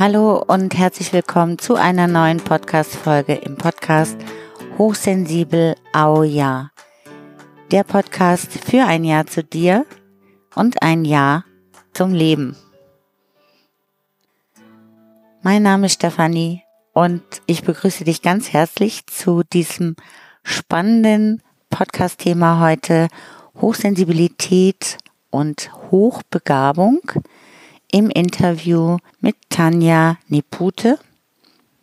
[0.00, 4.16] Hallo und herzlich willkommen zu einer neuen Podcast-Folge im Podcast
[4.78, 6.70] Hochsensibel Au Ja.
[7.72, 9.84] Der Podcast für ein Jahr zu dir
[10.54, 11.44] und ein Jahr
[11.94, 12.56] zum Leben.
[15.42, 16.62] Mein Name ist Stefanie
[16.92, 19.96] und ich begrüße dich ganz herzlich zu diesem
[20.44, 23.08] spannenden Podcast-Thema heute
[23.60, 24.98] Hochsensibilität
[25.30, 27.00] und Hochbegabung
[27.90, 30.98] im Interview mit Tanja Nepute,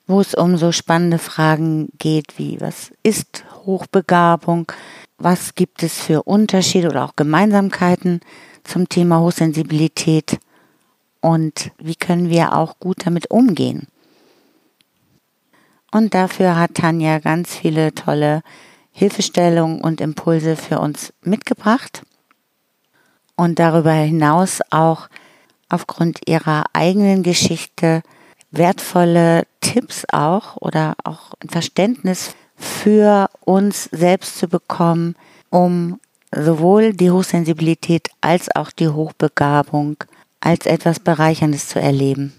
[0.08, 4.72] wo es um so spannende Fragen geht wie, was ist Hochbegabung?
[5.18, 8.22] Was gibt es für Unterschiede oder auch Gemeinsamkeiten
[8.64, 10.40] zum Thema Hochsensibilität?
[11.22, 13.88] Und wie können wir auch gut damit umgehen?
[15.92, 18.44] Und dafür hat Tanja ganz viele tolle
[18.92, 22.04] Hilfestellungen und Impulse für uns mitgebracht.
[23.36, 25.08] Und darüber hinaus auch
[25.70, 28.02] aufgrund ihrer eigenen Geschichte
[28.52, 35.16] wertvolle Tipps auch oder auch ein Verständnis für uns selbst zu bekommen,
[35.50, 36.00] um
[36.32, 39.98] sowohl die Hochsensibilität als auch die Hochbegabung
[40.40, 42.34] als etwas Bereicherndes zu erleben.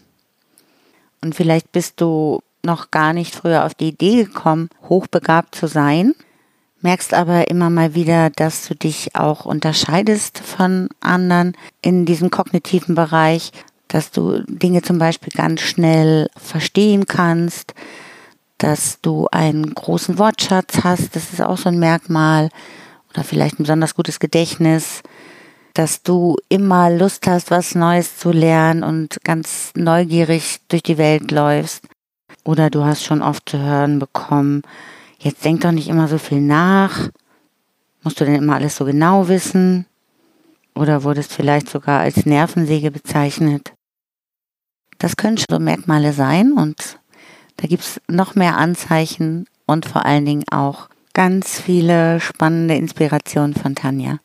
[1.20, 6.14] Und vielleicht bist du noch gar nicht früher auf die Idee gekommen, hochbegabt zu sein
[6.86, 12.94] merkst aber immer mal wieder, dass du dich auch unterscheidest von anderen in diesem kognitiven
[12.94, 13.50] Bereich,
[13.88, 17.74] dass du Dinge zum Beispiel ganz schnell verstehen kannst,
[18.58, 22.50] dass du einen großen Wortschatz hast, das ist auch so ein Merkmal,
[23.12, 25.02] oder vielleicht ein besonders gutes Gedächtnis,
[25.74, 31.32] dass du immer Lust hast, was Neues zu lernen und ganz neugierig durch die Welt
[31.32, 31.82] läufst.
[32.44, 34.62] Oder du hast schon oft zu hören bekommen,
[35.18, 37.08] Jetzt denk doch nicht immer so viel nach.
[38.02, 39.86] Musst du denn immer alles so genau wissen?
[40.74, 43.72] Oder wurdest vielleicht sogar als Nervensäge bezeichnet?
[44.98, 46.98] Das können schon so Merkmale sein und
[47.56, 53.74] da gibt's noch mehr Anzeichen und vor allen Dingen auch ganz viele spannende Inspirationen von
[53.74, 54.18] Tanja.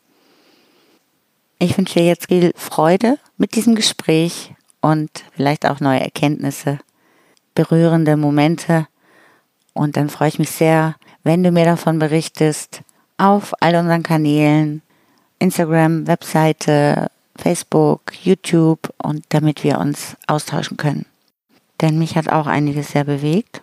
[1.58, 6.78] Ich wünsche dir jetzt viel Freude mit diesem Gespräch und vielleicht auch neue Erkenntnisse,
[7.54, 8.86] berührende Momente
[9.74, 12.82] und dann freue ich mich sehr, wenn du mir davon berichtest
[13.16, 14.82] auf all unseren Kanälen,
[15.38, 21.06] Instagram, Webseite, Facebook, YouTube und damit wir uns austauschen können.
[21.80, 23.62] Denn mich hat auch einiges sehr bewegt.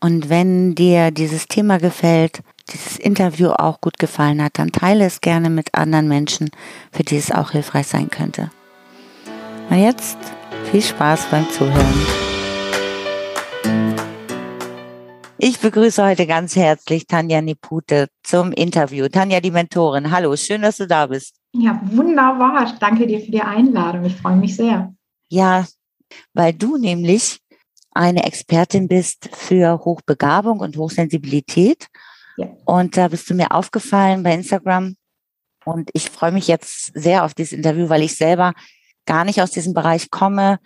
[0.00, 5.20] Und wenn dir dieses Thema gefällt, dieses Interview auch gut gefallen hat, dann teile es
[5.20, 6.50] gerne mit anderen Menschen,
[6.92, 8.50] für die es auch hilfreich sein könnte.
[9.70, 10.18] Und jetzt
[10.70, 12.27] viel Spaß beim Zuhören.
[15.40, 19.06] Ich begrüße heute ganz herzlich Tanja Nipute zum Interview.
[19.06, 20.10] Tanja, die Mentorin.
[20.10, 21.36] Hallo, schön, dass du da bist.
[21.52, 22.74] Ja, wunderbar.
[22.80, 24.04] Danke dir für die Einladung.
[24.04, 24.92] Ich freue mich sehr.
[25.28, 25.64] Ja,
[26.34, 27.38] weil du nämlich
[27.92, 31.86] eine Expertin bist für Hochbegabung und Hochsensibilität.
[32.36, 32.48] Ja.
[32.64, 34.96] Und da bist du mir aufgefallen bei Instagram.
[35.64, 38.54] Und ich freue mich jetzt sehr auf dieses Interview, weil ich selber
[39.06, 40.58] gar nicht aus diesem Bereich komme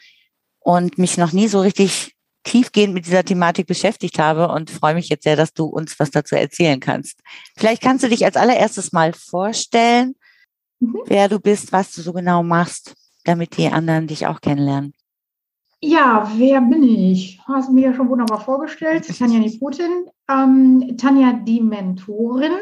[0.60, 2.14] und mich noch nie so richtig
[2.44, 6.10] tiefgehend mit dieser Thematik beschäftigt habe und freue mich jetzt sehr, dass du uns was
[6.10, 7.20] dazu erzählen kannst.
[7.56, 10.14] Vielleicht kannst du dich als allererstes mal vorstellen,
[10.80, 11.02] mhm.
[11.06, 12.94] wer du bist, was du so genau machst,
[13.24, 14.94] damit die anderen dich auch kennenlernen.
[15.84, 17.40] Ja, wer bin ich?
[17.46, 19.06] Hast du mir ja schon wunderbar vorgestellt.
[19.18, 22.52] Tanja Niputin, ähm, Tanja die Mentorin.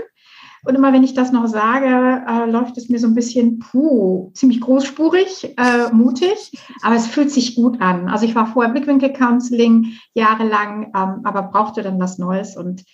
[0.64, 4.30] Und immer wenn ich das noch sage, äh, läuft es mir so ein bisschen puh,
[4.34, 8.08] ziemlich großspurig, äh, mutig, aber es fühlt sich gut an.
[8.08, 12.84] Also ich war vorher Blickwinkel-Counseling jahrelang, ähm, aber brauchte dann was Neues und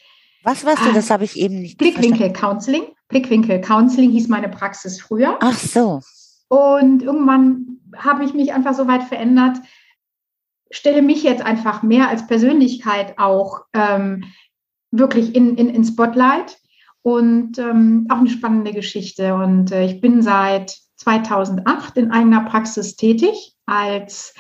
[0.45, 0.91] was warst du?
[0.91, 1.77] Äh, das habe ich eben nicht.
[1.79, 2.85] Blickwinkel-Counseling.
[3.09, 5.39] Blickwinkel-Counseling hieß meine Praxis früher.
[5.41, 6.01] Ach so.
[6.49, 9.59] Und irgendwann habe ich mich einfach so weit verändert,
[10.71, 14.25] stelle mich jetzt einfach mehr als Persönlichkeit auch ähm,
[14.93, 16.59] wirklich in, in, in Spotlight
[17.07, 19.37] und ähm, auch eine spannende Geschichte.
[19.37, 24.35] Und äh, ich bin seit 2008 in eigener Praxis tätig als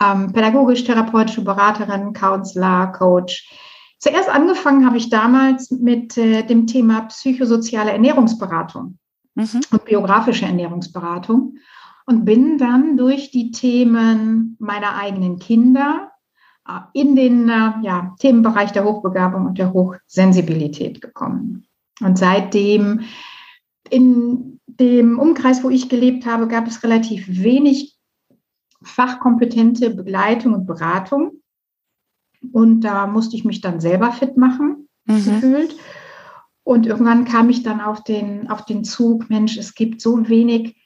[0.00, 3.50] ähm, pädagogisch-therapeutische Beraterin, Counselor, Coach.
[3.98, 8.96] Zuerst angefangen habe ich damals mit äh, dem Thema psychosoziale Ernährungsberatung
[9.34, 9.60] mhm.
[9.72, 11.56] und biografische Ernährungsberatung
[12.06, 16.12] und bin dann durch die Themen meiner eigenen Kinder
[16.68, 21.66] äh, in den äh, ja, Themenbereich der Hochbegabung und der Hochsensibilität gekommen.
[22.00, 23.02] Und seitdem
[23.90, 27.96] in dem Umkreis, wo ich gelebt habe, gab es relativ wenig
[28.82, 31.42] fachkompetente Begleitung und Beratung.
[32.52, 35.24] Und da musste ich mich dann selber fit machen, mhm.
[35.24, 35.76] gefühlt.
[36.62, 40.76] Und irgendwann kam ich dann auf den, auf den Zug, Mensch, es gibt so wenig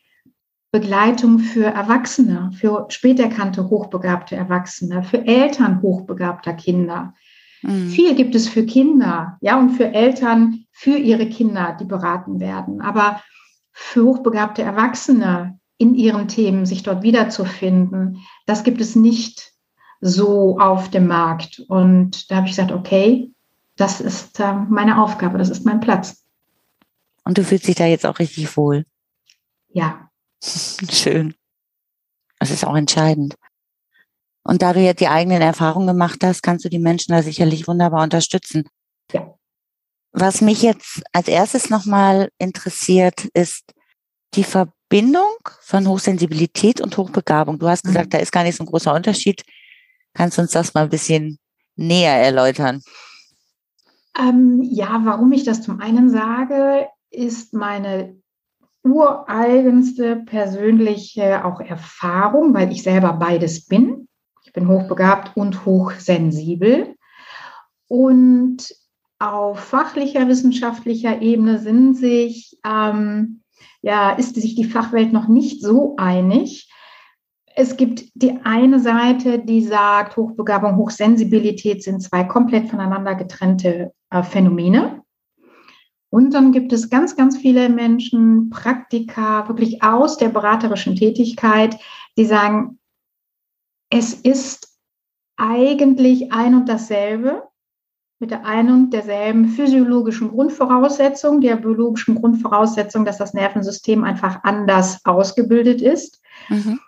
[0.71, 7.15] Begleitung für Erwachsene, für späterkannte hochbegabte Erwachsene, für Eltern hochbegabter Kinder.
[7.63, 7.89] Mhm.
[7.89, 12.81] Viel gibt es für Kinder, ja, und für Eltern, für ihre Kinder, die beraten werden.
[12.81, 13.21] Aber
[13.73, 19.55] für hochbegabte Erwachsene in ihren Themen sich dort wiederzufinden, das gibt es nicht
[20.01, 21.65] so auf dem Markt.
[21.67, 23.33] Und da habe ich gesagt, okay,
[23.75, 26.25] das ist äh, meine Aufgabe, das ist mein Platz.
[27.25, 28.87] Und du fühlst dich da jetzt auch richtig wohl?
[29.71, 30.09] Ja.
[30.45, 31.35] Schön.
[32.39, 33.35] Das ist auch entscheidend.
[34.45, 37.67] Und da du jetzt die eigenen Erfahrungen gemacht hast, kannst du die Menschen da sicherlich
[37.67, 38.69] wunderbar unterstützen.
[40.13, 43.73] Was mich jetzt als erstes nochmal interessiert, ist
[44.35, 47.59] die Verbindung von Hochsensibilität und Hochbegabung.
[47.59, 48.11] Du hast gesagt, mhm.
[48.11, 49.45] da ist gar nicht so ein großer Unterschied.
[50.15, 51.39] Kannst du uns das mal ein bisschen
[51.77, 52.83] näher erläutern?
[54.19, 58.17] Ähm, ja, warum ich das zum einen sage, ist meine
[58.83, 64.09] ureigenste persönliche auch Erfahrung, weil ich selber beides bin.
[64.45, 66.97] Ich bin hochbegabt und hochsensibel.
[67.87, 68.75] Und
[69.19, 73.43] auf fachlicher, wissenschaftlicher Ebene sind sich, ähm,
[73.83, 76.71] ja, ist sich die Fachwelt noch nicht so einig.
[77.57, 84.23] Es gibt die eine Seite, die sagt, Hochbegabung, Hochsensibilität sind zwei komplett voneinander getrennte äh,
[84.23, 85.03] Phänomene.
[86.11, 91.77] Und dann gibt es ganz, ganz viele Menschen, Praktika, wirklich aus der beraterischen Tätigkeit,
[92.17, 92.79] die sagen,
[93.91, 94.79] es ist
[95.37, 97.48] eigentlich ein und dasselbe
[98.21, 105.05] mit der einen und derselben physiologischen Grundvoraussetzung, der biologischen Grundvoraussetzung, dass das Nervensystem einfach anders
[105.05, 106.81] ausgebildet ist mhm.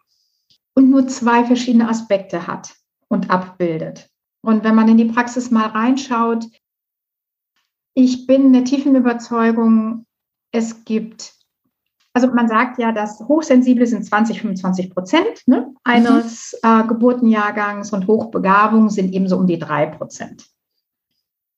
[0.74, 2.74] und nur zwei verschiedene Aspekte hat
[3.08, 4.08] und abbildet.
[4.42, 6.46] Und wenn man in die Praxis mal reinschaut,
[7.94, 10.06] ich bin der tiefen Überzeugung,
[10.52, 11.34] es gibt,
[12.12, 16.68] also man sagt ja, dass Hochsensible sind 20, 25 Prozent ne, eines mhm.
[16.68, 20.50] äh, Geburtenjahrgangs und Hochbegabung sind ebenso um die drei Prozent.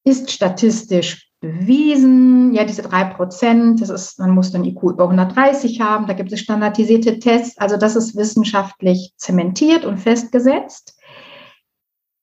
[0.04, 5.80] Ist statistisch bewiesen, ja, diese drei Prozent, das ist, man muss dann IQ über 130
[5.80, 10.96] haben, da gibt es standardisierte Tests, also das ist wissenschaftlich zementiert und festgesetzt.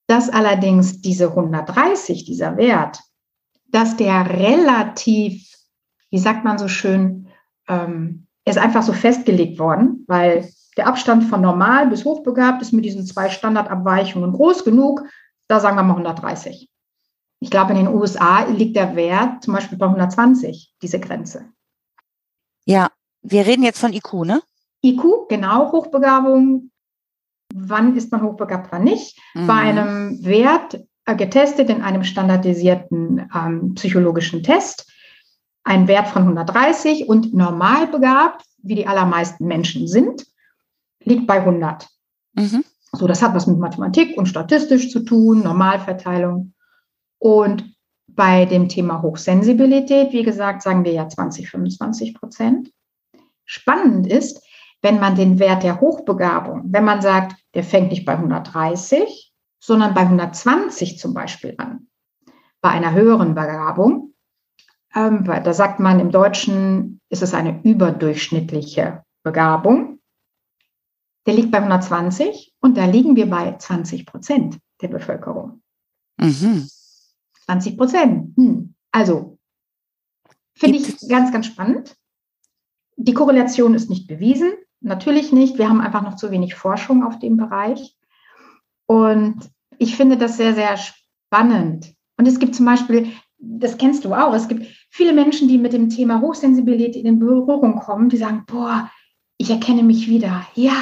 [0.08, 3.00] Dass allerdings diese 130, dieser Wert,
[3.68, 5.46] dass der relativ,
[6.10, 7.28] wie sagt man so schön,
[7.68, 12.86] ähm, ist einfach so festgelegt worden, weil der Abstand von normal bis hochbegabt ist mit
[12.86, 15.04] diesen zwei Standardabweichungen groß genug.
[15.48, 16.70] Da sagen wir mal 130.
[17.40, 21.46] Ich glaube, in den USA liegt der Wert zum Beispiel bei 120, diese Grenze.
[22.66, 22.90] Ja,
[23.22, 24.42] wir reden jetzt von IQ, ne?
[24.84, 26.72] IQ, genau, Hochbegabung.
[27.54, 29.18] Wann ist man hochbegabt, wann nicht?
[29.34, 29.48] Mhm.
[29.48, 34.92] Bei einem Wert äh, getestet in einem standardisierten ähm, psychologischen Test.
[35.64, 40.26] Ein Wert von 130 und normal begabt, wie die allermeisten Menschen sind,
[41.04, 41.88] liegt bei 100.
[42.34, 42.64] Mhm.
[42.92, 46.54] So, das hat was mit Mathematik und statistisch zu tun, Normalverteilung.
[47.20, 47.76] Und
[48.08, 52.72] bei dem Thema Hochsensibilität, wie gesagt, sagen wir ja 20, 25 Prozent.
[53.46, 54.44] Spannend ist,
[54.82, 59.94] wenn man den Wert der Hochbegabung, wenn man sagt, der fängt nicht bei 130, sondern
[59.94, 61.88] bei 120 zum Beispiel an.
[62.62, 64.14] Bei einer höheren Begabung,
[64.96, 70.00] ähm, da sagt man im Deutschen, ist es eine überdurchschnittliche Begabung.
[71.26, 75.62] Der liegt bei 120 und da liegen wir bei 20 Prozent der Bevölkerung.
[76.18, 76.68] Mhm.
[77.50, 78.38] 20 Prozent.
[78.38, 78.76] Hm.
[78.92, 79.40] Also,
[80.54, 81.96] finde ich ganz, ganz spannend.
[82.96, 84.52] Die Korrelation ist nicht bewiesen,
[84.82, 85.58] natürlich nicht.
[85.58, 87.98] Wir haben einfach noch zu wenig Forschung auf dem Bereich.
[88.86, 91.96] Und ich finde das sehr, sehr spannend.
[92.18, 95.74] Und es gibt zum Beispiel, das kennst du auch, es gibt viele Menschen, die mit
[95.74, 98.92] dem Thema Hochsensibilität in Berührung kommen, die sagen, boah,
[99.38, 100.46] ich erkenne mich wieder.
[100.54, 100.76] Ja,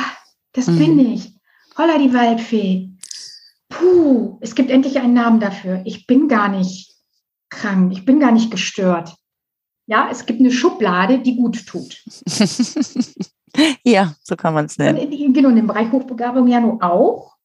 [0.53, 0.77] das mhm.
[0.79, 1.31] bin ich.
[1.77, 2.87] Holla die Waldfee.
[3.79, 5.81] Puh, es gibt endlich einen Namen dafür.
[5.86, 6.96] Ich bin gar nicht
[7.50, 9.15] krank, ich bin gar nicht gestört.
[9.86, 12.03] Ja, es gibt eine Schublade, die gut tut.
[13.84, 15.34] ja, so kann man es nennen.
[15.34, 17.38] Genau, in dem Bereich Hochbegabung ja nur auch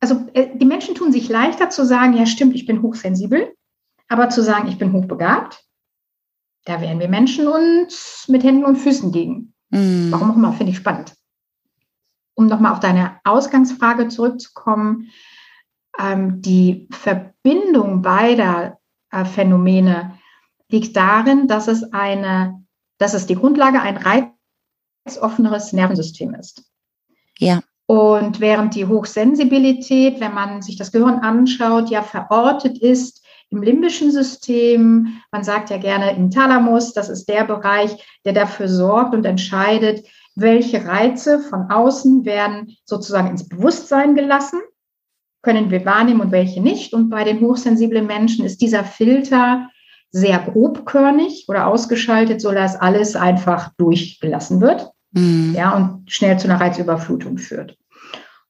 [0.00, 3.54] also äh, die Menschen tun sich leichter zu sagen, ja stimmt, ich bin hochsensibel,
[4.08, 5.62] aber zu sagen, ich bin hochbegabt,
[6.64, 9.54] da werden wir Menschen uns mit Händen und Füßen gegen.
[9.70, 10.10] Mm.
[10.10, 11.14] Warum auch immer, finde ich spannend.
[12.40, 15.10] Um nochmal auf deine Ausgangsfrage zurückzukommen,
[15.98, 18.78] ähm, die Verbindung beider
[19.10, 20.18] äh, Phänomene
[20.70, 22.64] liegt darin, dass es eine,
[22.96, 23.98] dass es die Grundlage ein
[25.06, 26.64] reizoffeneres Nervensystem ist.
[27.38, 27.60] Ja.
[27.84, 34.12] Und während die Hochsensibilität, wenn man sich das Gehirn anschaut, ja verortet ist im limbischen
[34.12, 39.26] System, man sagt ja gerne im Thalamus, das ist der Bereich, der dafür sorgt und
[39.26, 44.60] entscheidet, welche Reize von außen werden sozusagen ins Bewusstsein gelassen,
[45.42, 46.92] können wir wahrnehmen und welche nicht.
[46.92, 49.68] Und bei den hochsensiblen Menschen ist dieser Filter
[50.10, 55.54] sehr grobkörnig oder ausgeschaltet, sodass alles einfach durchgelassen wird mhm.
[55.56, 57.76] ja, und schnell zu einer Reizüberflutung führt.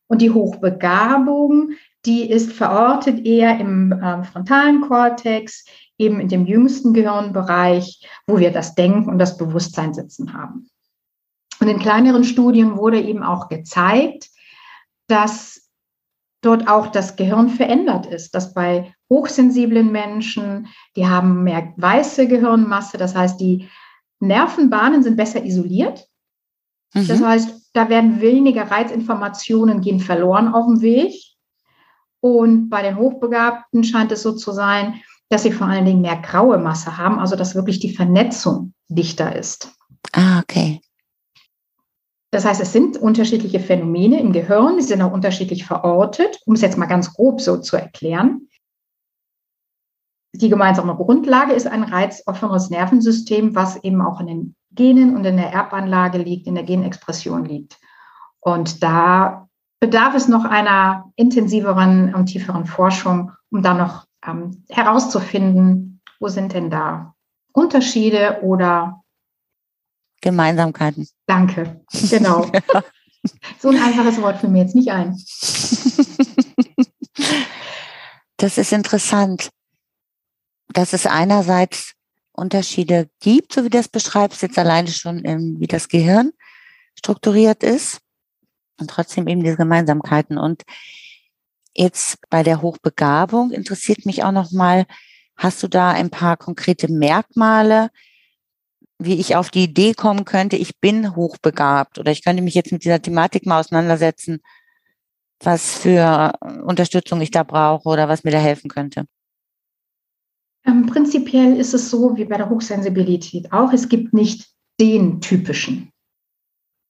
[0.06, 1.72] Und die Hochbegabung,
[2.06, 5.64] die ist verortet eher im äh, frontalen Kortex,
[5.98, 10.69] eben in dem jüngsten Gehirnbereich, wo wir das Denken und das Bewusstsein sitzen haben.
[11.60, 14.28] Und in kleineren Studien wurde eben auch gezeigt,
[15.08, 15.68] dass
[16.42, 22.96] dort auch das Gehirn verändert ist, dass bei hochsensiblen Menschen, die haben mehr weiße Gehirnmasse,
[22.96, 23.68] das heißt, die
[24.20, 26.06] Nervenbahnen sind besser isoliert.
[26.94, 27.08] Mhm.
[27.08, 31.14] Das heißt, da werden weniger Reizinformationen gehen verloren auf dem Weg.
[32.20, 36.16] Und bei den Hochbegabten scheint es so zu sein, dass sie vor allen Dingen mehr
[36.16, 39.72] graue Masse haben, also dass wirklich die Vernetzung dichter ist.
[40.12, 40.80] Ah, okay.
[42.32, 46.60] Das heißt, es sind unterschiedliche Phänomene im Gehirn, die sind auch unterschiedlich verortet, um es
[46.60, 48.48] jetzt mal ganz grob so zu erklären.
[50.32, 55.36] Die gemeinsame Grundlage ist ein reizoffenes Nervensystem, was eben auch in den Genen und in
[55.36, 57.80] der Erbanlage liegt, in der Genexpression liegt.
[58.38, 59.48] Und da
[59.80, 66.52] bedarf es noch einer intensiveren und tieferen Forschung, um da noch ähm, herauszufinden, wo sind
[66.52, 67.14] denn da
[67.52, 68.99] Unterschiede oder
[70.20, 71.08] Gemeinsamkeiten.
[71.26, 72.50] Danke, genau.
[73.58, 75.14] So ein einfaches Wort für mir jetzt nicht ein.
[78.38, 79.50] Das ist interessant,
[80.68, 81.92] dass es einerseits
[82.32, 86.32] Unterschiede gibt, so wie du das beschreibst, jetzt alleine schon, in, wie das Gehirn
[86.98, 88.00] strukturiert ist
[88.78, 90.38] und trotzdem eben diese Gemeinsamkeiten.
[90.38, 90.62] Und
[91.74, 94.86] Jetzt bei der Hochbegabung interessiert mich auch noch mal,
[95.36, 97.90] hast du da ein paar konkrete Merkmale,
[99.00, 102.72] wie ich auf die Idee kommen könnte, ich bin hochbegabt oder ich könnte mich jetzt
[102.72, 104.40] mit dieser Thematik mal auseinandersetzen,
[105.42, 106.32] was für
[106.64, 109.06] Unterstützung ich da brauche oder was mir da helfen könnte?
[110.66, 115.90] Ähm, prinzipiell ist es so wie bei der Hochsensibilität auch, es gibt nicht den typischen.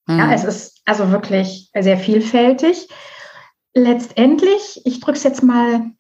[0.07, 0.19] Mhm.
[0.19, 2.89] Ja, es ist also wirklich sehr vielfältig
[3.75, 5.91] letztendlich, ich drücke es jetzt mal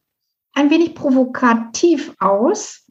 [0.52, 2.87] ein wenig provokativ aus,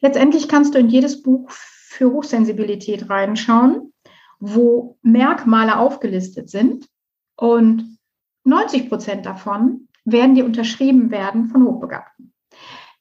[0.00, 1.50] letztendlich kannst du in jedes Buch
[1.90, 3.92] für Hochsensibilität reinschauen,
[4.38, 6.86] wo Merkmale aufgelistet sind
[7.36, 7.98] und
[8.44, 12.32] 90 Prozent davon werden dir unterschrieben werden von Hochbegabten.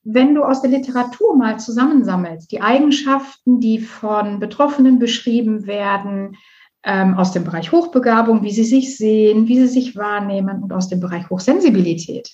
[0.04, 6.36] Wenn du aus der Literatur mal zusammensammelst, die Eigenschaften, die von Betroffenen beschrieben werden,
[6.84, 10.90] ähm, aus dem Bereich Hochbegabung, wie sie sich sehen, wie sie sich wahrnehmen und aus
[10.90, 12.34] dem Bereich Hochsensibilität.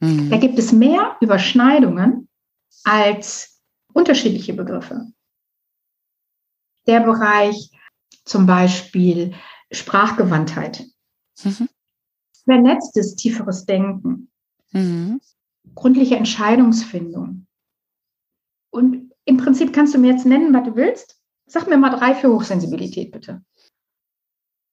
[0.00, 0.28] Mhm.
[0.28, 2.28] Da gibt es mehr Überschneidungen
[2.84, 3.62] als
[3.94, 5.06] unterschiedliche Begriffe.
[6.88, 7.70] Der Bereich
[8.24, 9.34] zum Beispiel
[9.70, 10.86] Sprachgewandtheit,
[11.44, 11.68] mhm.
[12.44, 14.30] vernetztes, tieferes Denken,
[14.72, 15.20] mhm.
[15.74, 17.46] gründliche Entscheidungsfindung.
[18.70, 21.20] Und im Prinzip kannst du mir jetzt nennen, was du willst.
[21.46, 23.42] Sag mir mal drei für Hochsensibilität, bitte.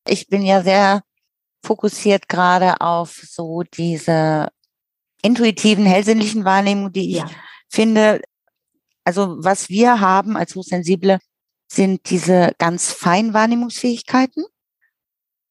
[0.08, 1.04] Ich bin ja sehr
[1.66, 4.50] fokussiert gerade auf so diese
[5.22, 7.30] intuitiven, hellsinnlichen Wahrnehmungen, die ich ja.
[7.70, 8.22] finde,
[9.04, 11.20] also was wir haben als Hochsensible,
[11.68, 14.46] sind diese ganz feinen Wahrnehmungsfähigkeiten.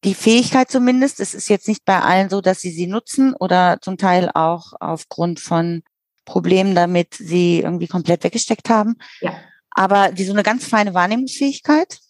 [0.05, 3.79] Die Fähigkeit zumindest, es ist jetzt nicht bei allen so, dass sie sie nutzen oder
[3.81, 5.83] zum Teil auch aufgrund von
[6.27, 8.97] Problemen damit sie irgendwie komplett weggesteckt haben.
[9.21, 9.35] Ja
[9.75, 12.01] aber die so eine ganz feine Wahrnehmungsfähigkeit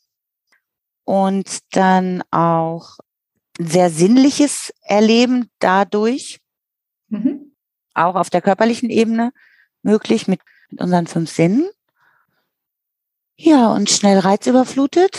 [1.05, 2.99] und dann auch
[3.59, 6.41] sehr sinnliches Erleben dadurch,
[7.09, 7.55] mhm.
[7.95, 9.33] auch auf der körperlichen Ebene
[9.83, 11.69] möglich mit, mit unseren fünf Sinnen.
[13.37, 15.17] Ja, und schnell reizüberflutet.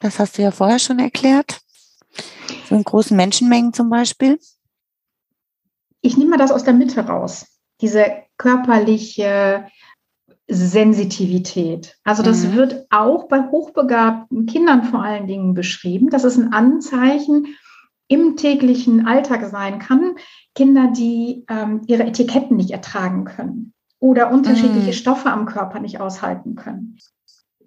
[0.00, 1.60] Das hast du ja vorher schon erklärt.
[2.68, 4.38] So in großen Menschenmengen zum Beispiel.
[6.00, 7.46] Ich nehme mal das aus der Mitte raus.
[7.80, 8.06] Diese
[8.36, 9.66] körperliche
[10.46, 11.98] Sensitivität.
[12.04, 12.54] Also das mhm.
[12.54, 17.56] wird auch bei hochbegabten Kindern vor allen Dingen beschrieben, dass es ein Anzeichen
[18.08, 20.14] im täglichen Alltag sein kann.
[20.54, 24.94] Kinder, die ähm, ihre Etiketten nicht ertragen können oder unterschiedliche mhm.
[24.94, 26.98] Stoffe am Körper nicht aushalten können.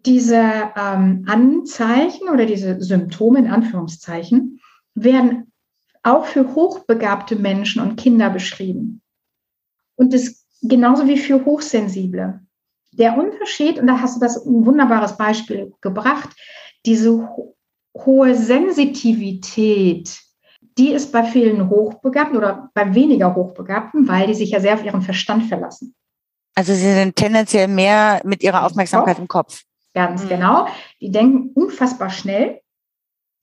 [0.06, 0.42] Diese
[0.76, 4.60] ähm, Anzeichen oder diese Symptome in Anführungszeichen
[4.96, 5.52] werden
[6.04, 9.02] auch für hochbegabte Menschen und Kinder beschrieben.
[9.96, 12.42] Und das genauso wie für Hochsensible.
[12.94, 16.30] Der Unterschied, und da hast du das ein wunderbares Beispiel gebracht,
[16.86, 17.56] diese ho
[17.98, 20.18] hohe Sensitivität,
[20.78, 24.86] die ist bei vielen Hochbegabten oder bei weniger Hochbegabten, weil die sich ja sehr auf
[24.86, 25.94] ihren Verstand verlassen.
[26.56, 29.22] Also sie sind tendenziell mehr mit ihrer Aufmerksamkeit Kopf.
[29.22, 29.64] im Kopf.
[29.94, 30.30] Ganz mhm.
[30.30, 30.68] genau.
[31.00, 32.62] Die denken unfassbar schnell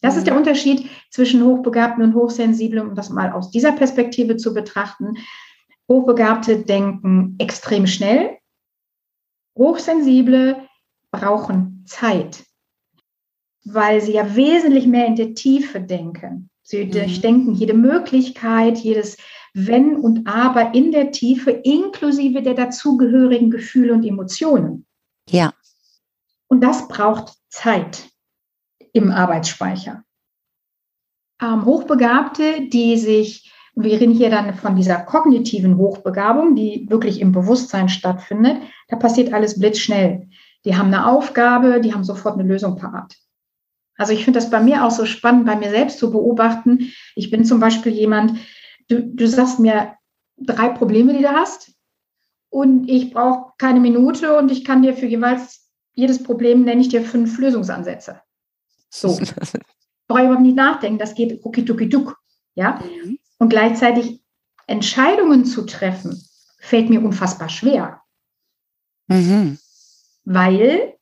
[0.00, 0.40] Das ist der mhm.
[0.40, 5.14] Unterschied zwischen Hochbegabten und Hochsensiblen, um das mal aus dieser Perspektive zu betrachten.
[5.88, 8.36] Hochbegabte denken extrem schnell.
[9.56, 10.68] Hochsensible
[11.10, 12.44] brauchen Zeit,
[13.64, 16.50] weil sie ja wesentlich mehr in der Tiefe denken.
[16.62, 16.90] Sie mhm.
[16.92, 19.16] durchdenken jede Möglichkeit, jedes
[19.54, 24.86] Wenn und Aber in der Tiefe, inklusive der dazugehörigen Gefühle und Emotionen.
[25.28, 25.52] Ja.
[26.48, 28.08] Und das braucht Zeit
[28.92, 30.02] im Arbeitsspeicher.
[31.40, 37.32] Ähm, Hochbegabte, die sich, wir reden hier dann von dieser kognitiven Hochbegabung, die wirklich im
[37.32, 40.28] Bewusstsein stattfindet, da passiert alles blitzschnell.
[40.64, 43.14] Die haben eine Aufgabe, die haben sofort eine Lösung parat.
[43.96, 46.92] Also ich finde das bei mir auch so spannend, bei mir selbst zu beobachten.
[47.14, 48.38] Ich bin zum Beispiel jemand,
[48.88, 49.94] du, du sagst mir
[50.36, 51.72] drei Probleme, die du hast,
[52.50, 55.67] und ich brauche keine Minute und ich kann dir für jeweils
[55.98, 58.20] jedes Problem nenne ich dir fünf Lösungsansätze.
[58.90, 59.08] So.
[60.06, 62.16] Brauche ich überhaupt nicht nachdenken, das geht rucki-ducki-duck.
[62.54, 62.80] Ja?
[62.82, 63.18] Mhm.
[63.38, 64.22] Und gleichzeitig
[64.66, 66.18] Entscheidungen zu treffen,
[66.58, 68.00] fällt mir unfassbar schwer.
[69.08, 69.58] Mhm.
[70.24, 70.94] Weil,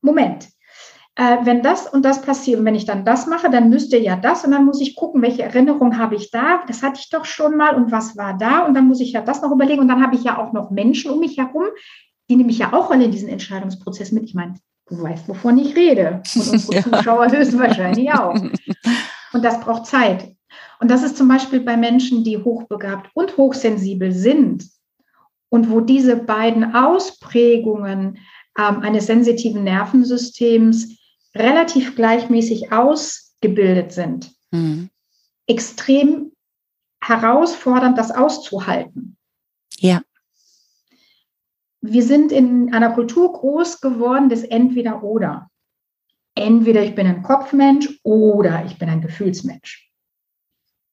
[0.00, 0.48] Moment,
[1.16, 4.14] äh, wenn das und das passiert und wenn ich dann das mache, dann müsste ja
[4.14, 7.24] das und dann muss ich gucken, welche Erinnerung habe ich da, das hatte ich doch
[7.24, 9.88] schon mal und was war da und dann muss ich ja das noch überlegen und
[9.88, 11.66] dann habe ich ja auch noch Menschen um mich herum,
[12.32, 14.24] die nehme ich ja auch alle in diesen Entscheidungsprozess mit.
[14.24, 14.54] Ich meine,
[14.88, 16.22] du weißt, wovon ich rede.
[16.34, 16.82] Und unsere ja.
[16.82, 18.34] Zuschauer höchstwahrscheinlich auch.
[19.34, 20.34] Und das braucht Zeit.
[20.80, 24.66] Und das ist zum Beispiel bei Menschen, die hochbegabt und hochsensibel sind
[25.48, 28.18] und wo diese beiden Ausprägungen
[28.58, 30.98] ähm, eines sensitiven Nervensystems
[31.34, 34.32] relativ gleichmäßig ausgebildet sind.
[34.50, 34.90] Mhm.
[35.46, 36.32] Extrem
[37.02, 39.16] herausfordernd, das auszuhalten.
[39.78, 40.02] Ja
[41.82, 45.50] wir sind in einer Kultur groß geworden des Entweder oder.
[46.34, 49.90] Entweder ich bin ein Kopfmensch oder ich bin ein Gefühlsmensch.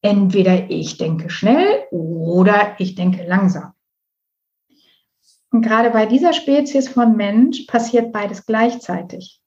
[0.01, 3.73] Entweder ich denke schnell oder ich denke langsam.
[5.51, 9.39] Und gerade bei dieser Spezies von Mensch passiert beides gleichzeitig.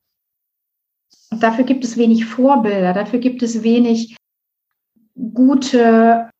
[1.30, 4.16] Und dafür gibt es wenig Vorbilder, dafür gibt es wenig
[5.14, 6.30] gute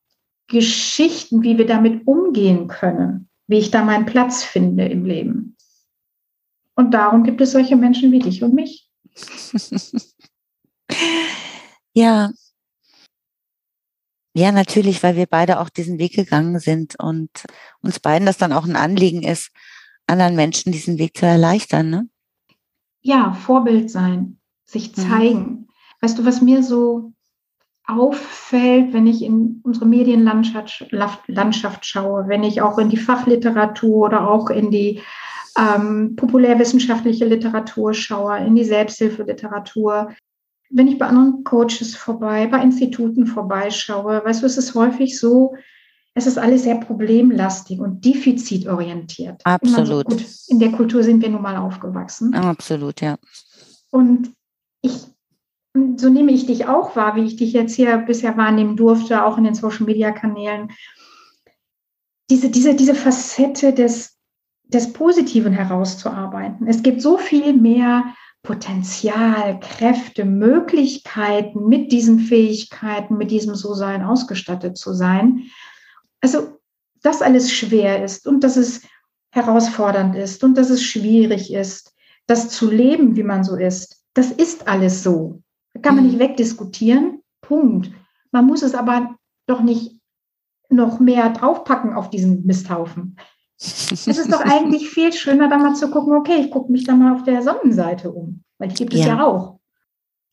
[0.47, 5.57] Geschichten, wie wir damit umgehen können wie ich da meinen Platz finde im Leben.
[6.75, 8.89] Und darum gibt es solche Menschen wie dich und mich.
[11.93, 12.31] ja.
[14.35, 17.29] Ja, natürlich, weil wir beide auch diesen Weg gegangen sind und
[17.81, 19.51] uns beiden das dann auch ein Anliegen ist,
[20.07, 21.89] anderen Menschen diesen Weg zu erleichtern.
[21.91, 22.09] Ne?
[23.01, 25.01] Ja, Vorbild sein, sich mhm.
[25.01, 25.39] zeigen.
[25.39, 25.67] Mhm.
[26.01, 27.13] Weißt du, was mir so
[27.85, 34.29] auffällt, wenn ich in unsere Medienlandschaft Landschaft schaue, wenn ich auch in die Fachliteratur oder
[34.29, 35.01] auch in die
[35.57, 40.13] ähm, populärwissenschaftliche Literatur schaue, in die Selbsthilfeliteratur,
[40.69, 45.53] wenn ich bei anderen Coaches vorbei, bei Instituten vorbeischaue, weißt du, es ist häufig so,
[46.15, 49.41] es ist alles sehr problemlastig und defizitorientiert.
[49.43, 49.87] Absolut.
[49.87, 52.33] So, gut, in der Kultur sind wir nun mal aufgewachsen.
[52.33, 53.17] Absolut, ja.
[53.91, 54.31] Und
[54.81, 55.12] ich
[55.73, 59.37] so nehme ich dich auch wahr, wie ich dich jetzt hier bisher wahrnehmen durfte, auch
[59.37, 60.71] in den Social-Media-Kanälen.
[62.29, 64.17] Diese, diese, diese Facette des,
[64.63, 66.67] des Positiven herauszuarbeiten.
[66.67, 68.03] Es gibt so viel mehr
[68.43, 75.45] Potenzial, Kräfte, Möglichkeiten, mit diesen Fähigkeiten, mit diesem So-Sein ausgestattet zu sein.
[76.21, 76.59] Also,
[77.01, 78.81] dass alles schwer ist und dass es
[79.31, 81.93] herausfordernd ist und dass es schwierig ist,
[82.27, 84.03] das zu leben, wie man so ist.
[84.13, 85.42] Das ist alles so.
[85.81, 86.19] Kann man nicht mhm.
[86.19, 87.21] wegdiskutieren.
[87.41, 87.91] Punkt.
[88.31, 89.15] Man muss es aber
[89.47, 89.99] doch nicht
[90.69, 93.17] noch mehr draufpacken auf diesen Misthaufen.
[93.57, 96.95] Es ist doch eigentlich viel schöner, da mal zu gucken, okay, ich gucke mich da
[96.95, 99.07] mal auf der Sonnenseite um, weil die gibt es ja.
[99.07, 99.59] ja auch.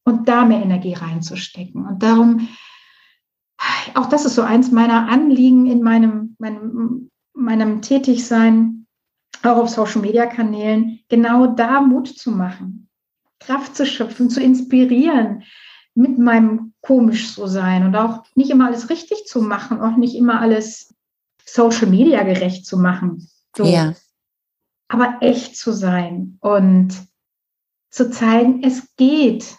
[0.04, 1.86] Und da mehr Energie reinzustecken.
[1.86, 2.48] Und darum,
[3.94, 8.86] auch das ist so eins meiner Anliegen in meinem, meinem, meinem Tätigsein,
[9.42, 12.89] auch auf Social-Media-Kanälen, genau da Mut zu machen.
[13.40, 15.42] Kraft zu schöpfen, zu inspirieren
[15.94, 20.14] mit meinem komisch so sein und auch nicht immer alles richtig zu machen, auch nicht
[20.14, 20.94] immer alles
[21.44, 23.28] Social Media gerecht zu machen.
[23.56, 23.64] So.
[23.64, 23.94] Ja.
[24.88, 26.94] Aber echt zu sein und
[27.90, 29.56] zu zeigen, es geht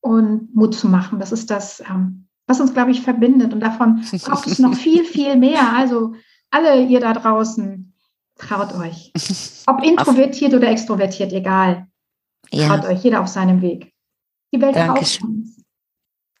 [0.00, 1.18] und Mut zu machen.
[1.18, 3.52] Das ist das, ähm, was uns, glaube ich, verbindet.
[3.52, 5.74] Und davon braucht es noch viel, viel mehr.
[5.74, 6.14] Also
[6.50, 7.94] alle ihr da draußen,
[8.36, 9.12] traut euch.
[9.66, 11.88] Ob introvertiert oder extrovertiert, egal.
[12.52, 12.68] Ja.
[12.68, 13.92] Traut euch, jeder auf seinem Weg.
[14.54, 15.20] Die Welt Dankeschön.
[15.20, 15.64] braucht uns.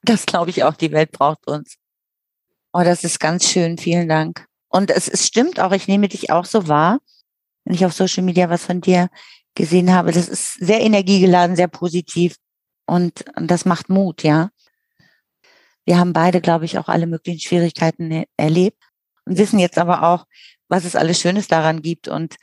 [0.02, 1.76] Das glaube ich auch, die Welt braucht uns.
[2.72, 4.46] Oh, das ist ganz schön, vielen Dank.
[4.68, 7.00] Und es, es stimmt auch, ich nehme dich auch so wahr,
[7.64, 9.08] wenn ich auf Social Media was von dir
[9.54, 10.12] gesehen habe.
[10.12, 12.36] Das ist sehr energiegeladen, sehr positiv.
[12.86, 14.50] Und, und das macht Mut, ja.
[15.84, 18.78] Wir haben beide, glaube ich, auch alle möglichen Schwierigkeiten erlebt
[19.24, 20.26] und wissen jetzt aber auch,
[20.68, 22.08] was es alles Schönes daran gibt.
[22.08, 22.36] Und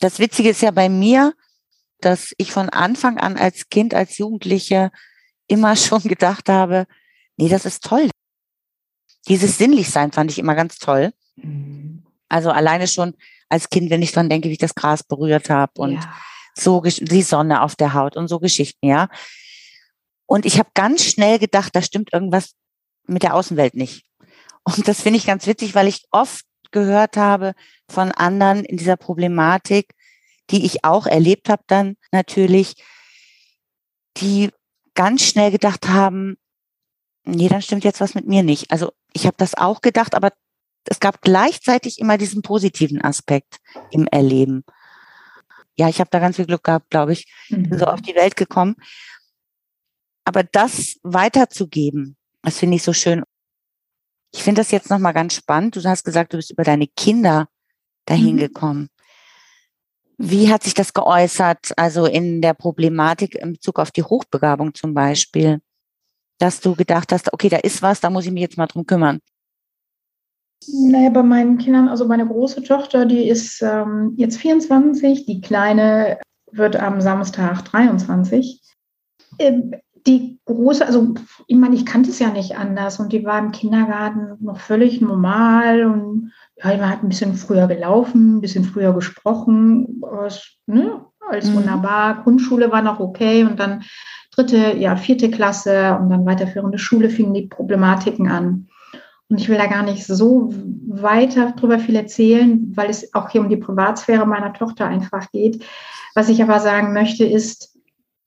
[0.00, 1.34] das Witzige ist ja bei mir,
[2.04, 4.90] dass ich von Anfang an als Kind, als Jugendliche
[5.46, 6.86] immer schon gedacht habe,
[7.36, 8.10] nee, das ist toll.
[9.28, 11.12] Dieses Sinnlichsein fand ich immer ganz toll.
[11.36, 12.04] Mhm.
[12.28, 13.14] Also alleine schon
[13.48, 16.16] als Kind, wenn ich dran denke, wie ich das Gras berührt habe und ja.
[16.54, 19.08] so die Sonne auf der Haut und so Geschichten, ja.
[20.26, 22.54] Und ich habe ganz schnell gedacht, da stimmt irgendwas
[23.06, 24.06] mit der Außenwelt nicht.
[24.64, 27.52] Und das finde ich ganz witzig, weil ich oft gehört habe
[27.88, 29.94] von anderen in dieser Problematik,
[30.52, 32.74] die ich auch erlebt habe dann natürlich,
[34.18, 34.50] die
[34.94, 36.36] ganz schnell gedacht haben,
[37.24, 38.70] nee, dann stimmt jetzt was mit mir nicht.
[38.70, 40.32] Also ich habe das auch gedacht, aber
[40.84, 43.58] es gab gleichzeitig immer diesen positiven Aspekt
[43.90, 44.64] im Erleben.
[45.76, 47.78] Ja, ich habe da ganz viel Glück gehabt, glaube ich, mhm.
[47.78, 48.76] so auf die Welt gekommen.
[50.24, 53.22] Aber das weiterzugeben, das finde ich so schön.
[54.34, 55.76] Ich finde das jetzt nochmal ganz spannend.
[55.76, 57.48] Du hast gesagt, du bist über deine Kinder
[58.06, 58.40] dahin mhm.
[58.40, 58.88] gekommen.
[60.24, 64.94] Wie hat sich das geäußert, also in der Problematik in Bezug auf die Hochbegabung zum
[64.94, 65.60] Beispiel,
[66.38, 68.86] dass du gedacht hast, okay, da ist was, da muss ich mich jetzt mal drum
[68.86, 69.18] kümmern?
[70.68, 76.20] Naja, bei meinen Kindern, also meine große Tochter, die ist ähm, jetzt 24, die kleine
[76.52, 78.60] wird am Samstag 23.
[79.40, 79.74] Ähm,
[80.06, 81.14] die große, also
[81.48, 85.00] ich meine, ich kannte es ja nicht anders und die war im Kindergarten noch völlig
[85.00, 86.32] normal und
[86.64, 91.56] ja, man hat ein bisschen früher gelaufen, ein bisschen früher gesprochen, was, ne, alles mhm.
[91.56, 92.22] wunderbar.
[92.22, 93.82] Grundschule war noch okay und dann
[94.34, 98.68] dritte, ja, vierte Klasse und dann weiterführende Schule fingen die Problematiken an.
[99.28, 100.52] Und ich will da gar nicht so
[100.86, 105.64] weiter drüber viel erzählen, weil es auch hier um die Privatsphäre meiner Tochter einfach geht.
[106.14, 107.78] Was ich aber sagen möchte, ist,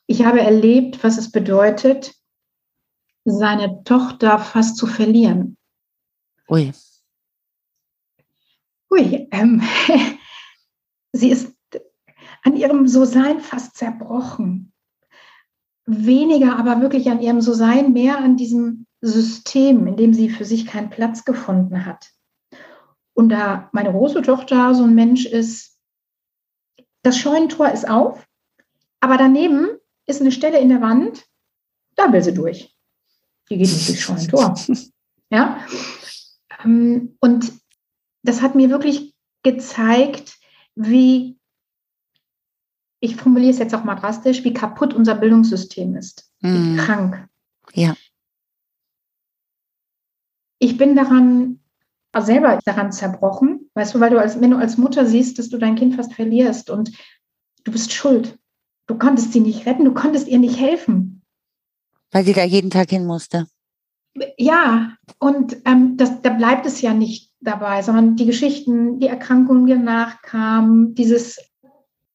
[0.07, 2.13] ich habe erlebt, was es bedeutet,
[3.23, 5.57] seine Tochter fast zu verlieren.
[6.49, 6.71] Ui.
[8.91, 9.61] Ui, ähm,
[11.11, 11.53] sie ist
[12.43, 14.71] an ihrem So-Sein fast zerbrochen.
[15.85, 20.65] Weniger aber wirklich an ihrem So-Sein, mehr an diesem System, in dem sie für sich
[20.65, 22.11] keinen Platz gefunden hat.
[23.13, 25.77] Und da meine große Tochter so ein Mensch ist,
[27.03, 28.25] das Scheunentor ist auf,
[28.99, 31.25] aber daneben ist eine Stelle in der Wand,
[31.95, 32.75] da will sie durch.
[33.49, 34.55] Die geht nicht durchs Scheunentor.
[35.31, 35.59] Ja?
[36.63, 37.51] Ähm, und
[38.25, 40.37] das hat mir wirklich gezeigt,
[40.75, 41.37] wie,
[42.99, 46.47] ich formuliere es jetzt auch mal drastisch, wie kaputt unser Bildungssystem ist, mm.
[46.47, 46.77] wie mhm.
[46.77, 47.27] krank.
[47.73, 47.95] Ja.
[50.59, 51.59] Ich bin daran
[52.17, 55.57] selber daran zerbrochen, weißt du, weil du als, wenn du als Mutter siehst, dass du
[55.57, 56.91] dein Kind fast verlierst und
[57.65, 58.37] du bist schuld.
[58.87, 61.23] Du konntest sie nicht retten, du konntest ihr nicht helfen.
[62.11, 63.47] Weil sie da jeden Tag hin musste.
[64.37, 69.65] Ja, und ähm, das, da bleibt es ja nicht dabei, sondern die Geschichten, die Erkrankungen,
[69.65, 71.37] die danach kamen, dieses,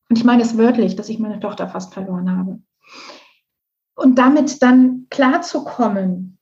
[0.09, 2.61] und ich meine es wörtlich, dass ich meine Tochter fast verloren habe.
[3.95, 6.39] Und damit dann klarzukommen,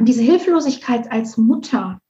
[0.00, 2.00] diese Hilflosigkeit als Mutter.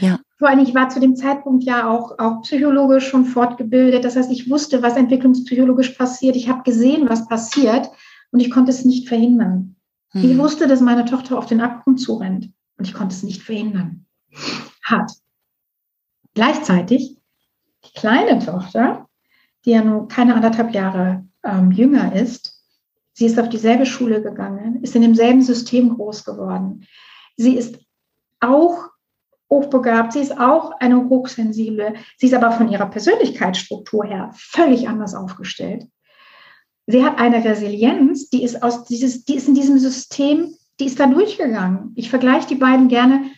[0.00, 0.18] Ja.
[0.38, 4.04] Vor allem, ich war zu dem Zeitpunkt ja auch, auch psychologisch schon fortgebildet.
[4.04, 6.34] Das heißt, ich wusste, was entwicklungspsychologisch passiert.
[6.34, 7.88] Ich habe gesehen, was passiert
[8.32, 9.76] und ich konnte es nicht verhindern.
[10.10, 10.24] Hm.
[10.24, 14.06] Ich wusste, dass meine Tochter auf den Abgrund zurennt und ich konnte es nicht verhindern
[14.82, 15.12] hat.
[16.34, 17.18] Gleichzeitig
[17.84, 19.08] die kleine Tochter,
[19.64, 22.60] die ja nun keine anderthalb Jahre ähm, jünger ist,
[23.12, 26.86] sie ist auf dieselbe Schule gegangen, ist in demselben System groß geworden.
[27.36, 27.78] Sie ist
[28.40, 28.88] auch
[29.50, 35.14] hochbegabt, sie ist auch eine hochsensible, sie ist aber von ihrer Persönlichkeitsstruktur her völlig anders
[35.14, 35.86] aufgestellt.
[36.86, 40.98] Sie hat eine Resilienz, die ist aus dieses, die ist in diesem System, die ist
[40.98, 41.92] da durchgegangen.
[41.94, 43.30] Ich vergleiche die beiden gerne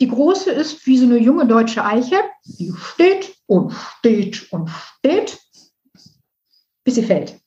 [0.00, 5.38] die große ist wie so eine junge deutsche Eiche, die steht und steht und steht,
[6.84, 7.38] bis sie fällt.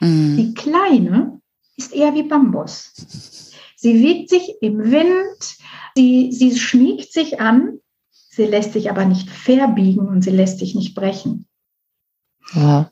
[0.00, 0.36] Mhm.
[0.36, 1.40] Die kleine
[1.76, 2.92] ist eher wie Bambus.
[3.76, 5.56] Sie wiegt sich im Wind,
[5.94, 10.74] sie, sie schmiegt sich an, sie lässt sich aber nicht verbiegen und sie lässt sich
[10.74, 11.46] nicht brechen.
[12.54, 12.90] Ja.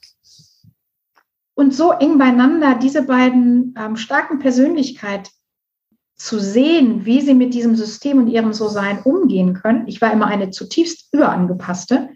[1.55, 5.31] Und so eng beieinander diese beiden ähm, starken Persönlichkeiten
[6.19, 9.87] zu sehen, wie sie mit diesem System und ihrem So-Sein umgehen können.
[9.87, 12.11] Ich war immer eine zutiefst überangepasste.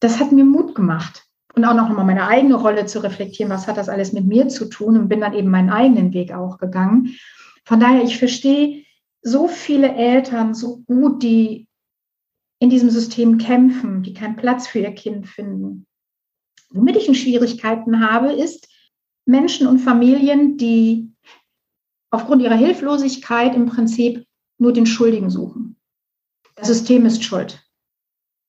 [0.00, 1.24] Das hat mir Mut gemacht.
[1.54, 4.48] Und auch noch mal meine eigene Rolle zu reflektieren, was hat das alles mit mir
[4.48, 7.14] zu tun und bin dann eben meinen eigenen Weg auch gegangen.
[7.64, 8.84] Von daher, ich verstehe
[9.22, 11.68] so viele Eltern so gut, die
[12.58, 15.86] in diesem System kämpfen, die keinen Platz für ihr Kind finden.
[16.70, 18.68] Womit ich in Schwierigkeiten habe, ist,
[19.26, 21.13] Menschen und Familien, die
[22.14, 24.26] aufgrund ihrer Hilflosigkeit im Prinzip
[24.58, 25.76] nur den Schuldigen suchen.
[26.54, 27.62] Das System ist schuld.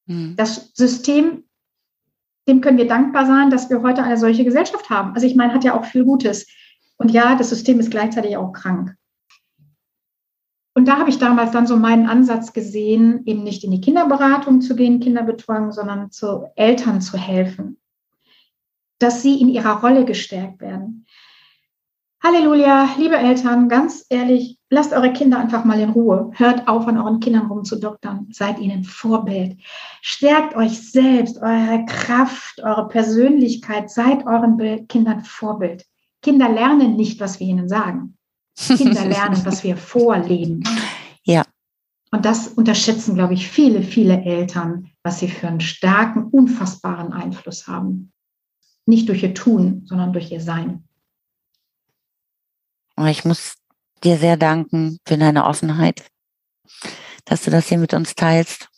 [0.06, 0.36] Mhm.
[0.36, 1.44] Das System,
[2.48, 5.14] dem können wir dankbar sein, dass wir heute eine solche Gesellschaft haben.
[5.14, 6.48] Also ich meine, hat ja auch viel Gutes.
[6.98, 8.96] Und ja, das System ist gleichzeitig auch krank.
[10.78, 14.60] Und da habe ich damals dann so meinen Ansatz gesehen, eben nicht in die Kinderberatung
[14.60, 17.80] zu gehen, Kinderbetreuung, sondern zu Eltern zu helfen,
[19.00, 21.06] dass sie in ihrer Rolle gestärkt werden.
[22.26, 26.32] Halleluja, liebe Eltern, ganz ehrlich, lasst eure Kinder einfach mal in Ruhe.
[26.34, 28.30] Hört auf, an euren Kindern rumzudoktern.
[28.32, 29.60] Seid ihnen Vorbild.
[30.02, 33.92] Stärkt euch selbst, eure Kraft, eure Persönlichkeit.
[33.92, 35.86] Seid euren Kindern Vorbild.
[36.24, 38.18] Kinder lernen nicht, was wir ihnen sagen.
[38.56, 40.64] Kinder lernen, was wir vorleben.
[41.26, 41.44] Ja.
[42.10, 47.68] Und das unterschätzen, glaube ich, viele, viele Eltern, was sie für einen starken, unfassbaren Einfluss
[47.68, 48.12] haben.
[48.88, 50.85] Nicht durch ihr Tun, sondern durch ihr Sein.
[52.98, 53.56] Ich muss
[54.04, 56.06] dir sehr danken für deine Offenheit,
[57.26, 58.70] dass du das hier mit uns teilst.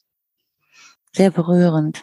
[1.13, 2.01] Sehr berührend.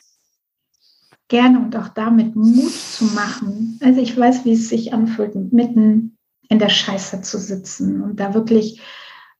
[1.29, 3.79] Gerne und auch damit Mut zu machen.
[3.83, 6.16] Also ich weiß, wie es sich anfühlt, mitten
[6.48, 8.81] in der Scheiße zu sitzen und da wirklich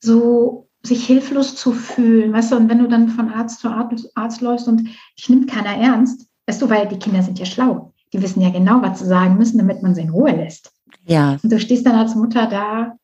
[0.01, 4.11] so sich hilflos zu fühlen, weißt du, und wenn du dann von Arzt zu Arzt,
[4.15, 7.95] Arzt läufst und dich nimmt keiner ernst, weißt du, weil die Kinder sind ja schlau,
[8.13, 10.74] die wissen ja genau, was sie sagen müssen, damit man sie in Ruhe lässt.
[11.07, 11.39] Ja.
[11.43, 12.97] Und du stehst dann als Mutter da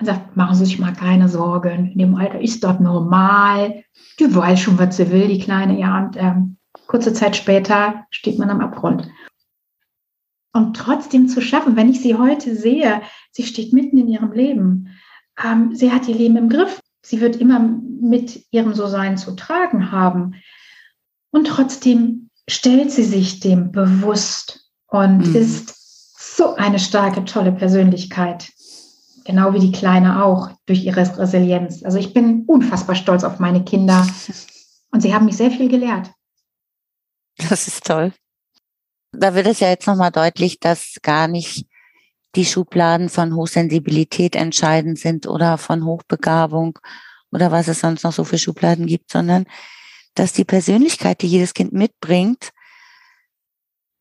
[0.00, 3.84] und sagst, machen Sie sich mal keine Sorgen, in dem Alter ist dort normal,
[4.18, 8.38] die weiß schon, was sie will, die Kleine, ja, und ähm, kurze Zeit später steht
[8.38, 9.08] man am Abgrund
[10.54, 13.02] und trotzdem zu schaffen, wenn ich sie heute sehe,
[13.32, 14.88] sie steht mitten in ihrem Leben.
[15.44, 16.80] Ähm, sie hat ihr Leben im Griff.
[17.02, 20.36] Sie wird immer mit ihrem So-Sein zu tragen haben.
[21.32, 25.34] Und trotzdem stellt sie sich dem bewusst und mhm.
[25.34, 25.74] ist
[26.34, 28.50] so eine starke, tolle Persönlichkeit.
[29.24, 31.82] Genau wie die Kleine auch durch ihre Resilienz.
[31.82, 34.06] Also ich bin unfassbar stolz auf meine Kinder
[34.90, 36.10] und sie haben mich sehr viel gelehrt.
[37.48, 38.12] Das ist toll
[39.18, 41.66] da wird es ja jetzt nochmal deutlich, dass gar nicht
[42.34, 46.78] die Schubladen von Hochsensibilität entscheidend sind oder von Hochbegabung
[47.30, 49.46] oder was es sonst noch so für Schubladen gibt, sondern
[50.14, 52.50] dass die Persönlichkeit, die jedes Kind mitbringt,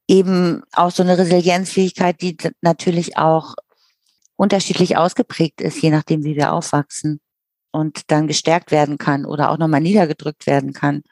[0.07, 3.55] eben auch so eine Resilienzfähigkeit, die natürlich auch
[4.35, 7.19] unterschiedlich ausgeprägt ist, je nachdem, wie wir aufwachsen
[7.71, 11.03] und dann gestärkt werden kann oder auch nochmal niedergedrückt werden kann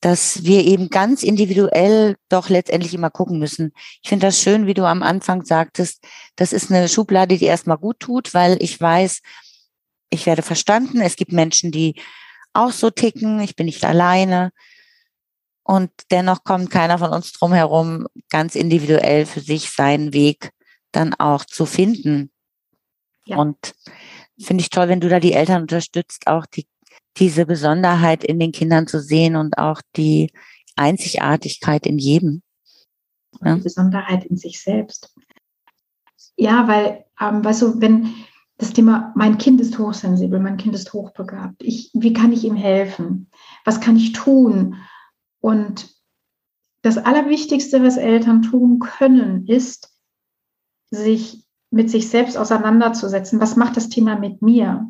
[0.00, 3.72] dass wir eben ganz individuell doch letztendlich immer gucken müssen.
[4.02, 6.04] Ich finde das schön, wie du am Anfang sagtest,
[6.36, 9.20] das ist eine Schublade, die erstmal gut tut, weil ich weiß,
[10.10, 11.00] ich werde verstanden.
[11.00, 12.00] Es gibt Menschen, die
[12.52, 13.40] auch so ticken.
[13.40, 14.52] Ich bin nicht alleine.
[15.68, 20.52] Und dennoch kommt keiner von uns drum herum, ganz individuell für sich seinen Weg
[20.92, 22.30] dann auch zu finden.
[23.26, 23.36] Ja.
[23.36, 23.74] Und
[24.40, 26.66] finde ich toll, wenn du da die Eltern unterstützt, auch die
[27.18, 30.32] diese Besonderheit in den Kindern zu sehen und auch die
[30.76, 32.42] Einzigartigkeit in jedem.
[33.42, 33.56] Ja.
[33.56, 35.14] Die Besonderheit in sich selbst.
[36.36, 38.14] Ja, weil, ähm, weißt du, wenn
[38.56, 42.56] das Thema, mein Kind ist hochsensibel, mein Kind ist hochbegabt, ich, wie kann ich ihm
[42.56, 43.28] helfen?
[43.66, 44.76] Was kann ich tun?
[45.40, 45.94] Und
[46.82, 49.94] das Allerwichtigste, was Eltern tun können, ist,
[50.90, 53.40] sich mit sich selbst auseinanderzusetzen.
[53.40, 54.88] Was macht das Thema mit mir?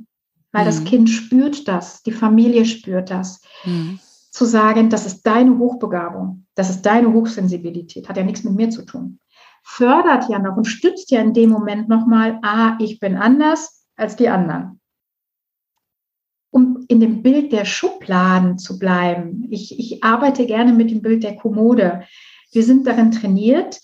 [0.53, 0.67] weil mhm.
[0.67, 3.41] das Kind spürt das, die Familie spürt das.
[3.65, 3.99] Mhm.
[4.31, 8.71] Zu sagen, das ist deine Hochbegabung, das ist deine Hochsensibilität, hat ja nichts mit mir
[8.71, 9.19] zu tun.
[9.65, 14.17] Fördert ja noch und stützt ja in dem Moment nochmal, ah, ich bin anders als
[14.17, 14.78] die anderen.
[16.89, 21.37] In dem Bild der Schubladen zu bleiben, ich, ich arbeite gerne mit dem Bild der
[21.37, 22.03] Kommode.
[22.53, 23.79] Wir sind darin trainiert,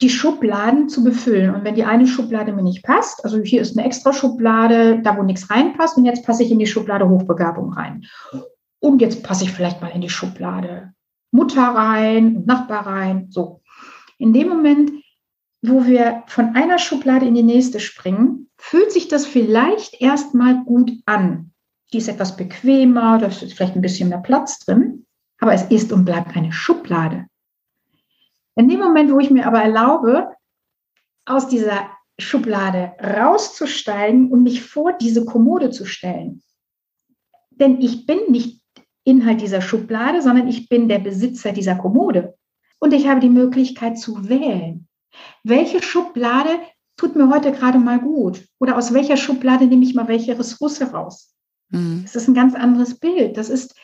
[0.00, 1.54] die Schubladen zu befüllen.
[1.54, 5.16] Und wenn die eine Schublade mir nicht passt, also hier ist eine extra Schublade, da
[5.16, 8.04] wo nichts reinpasst, und jetzt passe ich in die Schublade Hochbegabung rein.
[8.80, 10.92] Und jetzt passe ich vielleicht mal in die Schublade
[11.30, 13.60] Mutter rein, Nachbar rein, so.
[14.18, 14.92] In dem Moment,
[15.62, 20.92] wo wir von einer Schublade in die nächste springen, fühlt sich das vielleicht erstmal gut
[21.06, 21.52] an.
[21.92, 25.06] Die ist etwas bequemer, da ist vielleicht ein bisschen mehr Platz drin,
[25.40, 27.26] aber es ist und bleibt eine Schublade.
[28.56, 30.34] In dem Moment, wo ich mir aber erlaube,
[31.24, 36.42] aus dieser Schublade rauszusteigen und mich vor diese Kommode zu stellen,
[37.50, 38.60] denn ich bin nicht
[39.04, 42.36] Inhalt dieser Schublade, sondern ich bin der Besitzer dieser Kommode.
[42.78, 44.86] Und ich habe die Möglichkeit zu wählen.
[45.42, 46.50] Welche Schublade
[46.96, 48.46] tut mir heute gerade mal gut?
[48.60, 51.34] Oder aus welcher Schublade nehme ich mal welche Ressource raus?
[51.70, 52.02] Mhm.
[52.04, 53.36] Das ist ein ganz anderes Bild.
[53.36, 53.74] Das ist,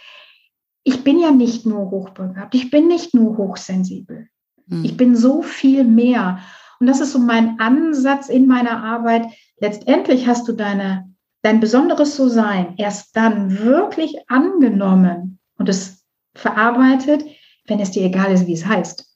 [0.83, 4.29] ich bin ja nicht nur hochbegabt, ich bin nicht nur hochsensibel.
[4.66, 4.97] Ich hm.
[4.97, 6.38] bin so viel mehr.
[6.81, 9.27] Und das ist so mein Ansatz in meiner Arbeit.
[9.59, 17.25] Letztendlich hast du deine, dein besonderes So-Sein erst dann wirklich angenommen und es verarbeitet,
[17.66, 19.07] wenn es dir egal ist, wie es heißt.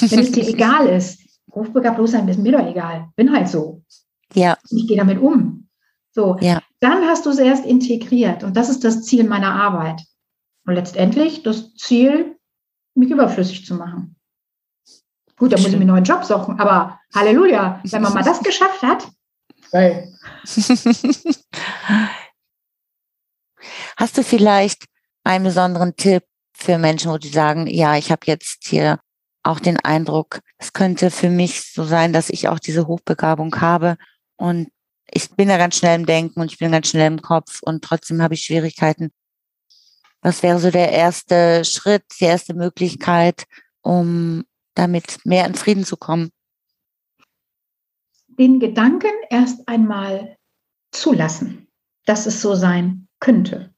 [0.00, 1.20] Wenn es dir egal ist,
[1.52, 3.08] hochbegabt bloß sein, ist mir doch egal.
[3.16, 3.82] Bin halt so.
[4.34, 4.56] Ja.
[4.70, 5.68] Ich gehe damit um.
[6.12, 6.36] So.
[6.40, 6.62] Ja.
[6.82, 8.42] Dann hast du es erst integriert.
[8.42, 10.02] Und das ist das Ziel meiner Arbeit.
[10.66, 12.36] Und letztendlich das Ziel,
[12.94, 14.16] mich überflüssig zu machen.
[15.36, 18.42] Gut, da muss ich mir einen neuen Job suchen, aber Halleluja, wenn man mal das
[18.42, 19.08] geschafft hat.
[19.70, 20.12] Hey.
[23.96, 24.86] Hast du vielleicht
[25.22, 28.98] einen besonderen Tipp für Menschen, wo die sagen, ja, ich habe jetzt hier
[29.44, 33.98] auch den Eindruck, es könnte für mich so sein, dass ich auch diese Hochbegabung habe
[34.36, 34.68] und
[35.14, 37.84] ich bin ja ganz schnell im Denken und ich bin ganz schnell im Kopf und
[37.84, 39.12] trotzdem habe ich Schwierigkeiten.
[40.22, 43.46] Was wäre so der erste Schritt, die erste Möglichkeit,
[43.82, 44.44] um
[44.74, 46.30] damit mehr in Frieden zu kommen?
[48.28, 50.36] Den Gedanken erst einmal
[50.92, 51.68] zulassen,
[52.06, 53.74] dass es so sein könnte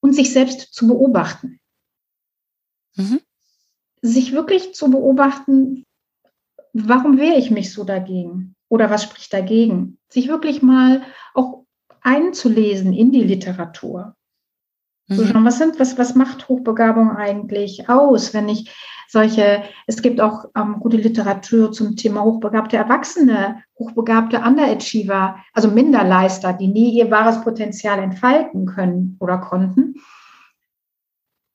[0.00, 1.60] und sich selbst zu beobachten.
[2.96, 3.20] Mhm.
[4.00, 5.84] Sich wirklich zu beobachten,
[6.72, 9.98] warum wehre ich mich so dagegen oder was spricht dagegen?
[10.08, 11.02] Sich wirklich mal
[11.34, 11.66] auch
[12.00, 14.16] einzulesen in die Literatur.
[15.08, 15.14] Mhm.
[15.14, 18.74] So schauen, was sind, was, was macht Hochbegabung eigentlich aus, wenn ich
[19.08, 26.54] solche, es gibt auch ähm, gute Literatur zum Thema hochbegabte Erwachsene, hochbegabte Underachiever, also Minderleister,
[26.54, 29.96] die nie ihr wahres Potenzial entfalten können oder konnten.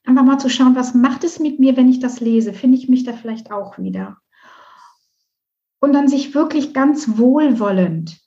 [0.06, 2.54] Einfach mal zu schauen, was macht es mit mir, wenn ich das lese?
[2.54, 4.18] Finde ich mich da vielleicht auch wieder?
[5.80, 8.20] Und dann sich wirklich ganz wohlwollend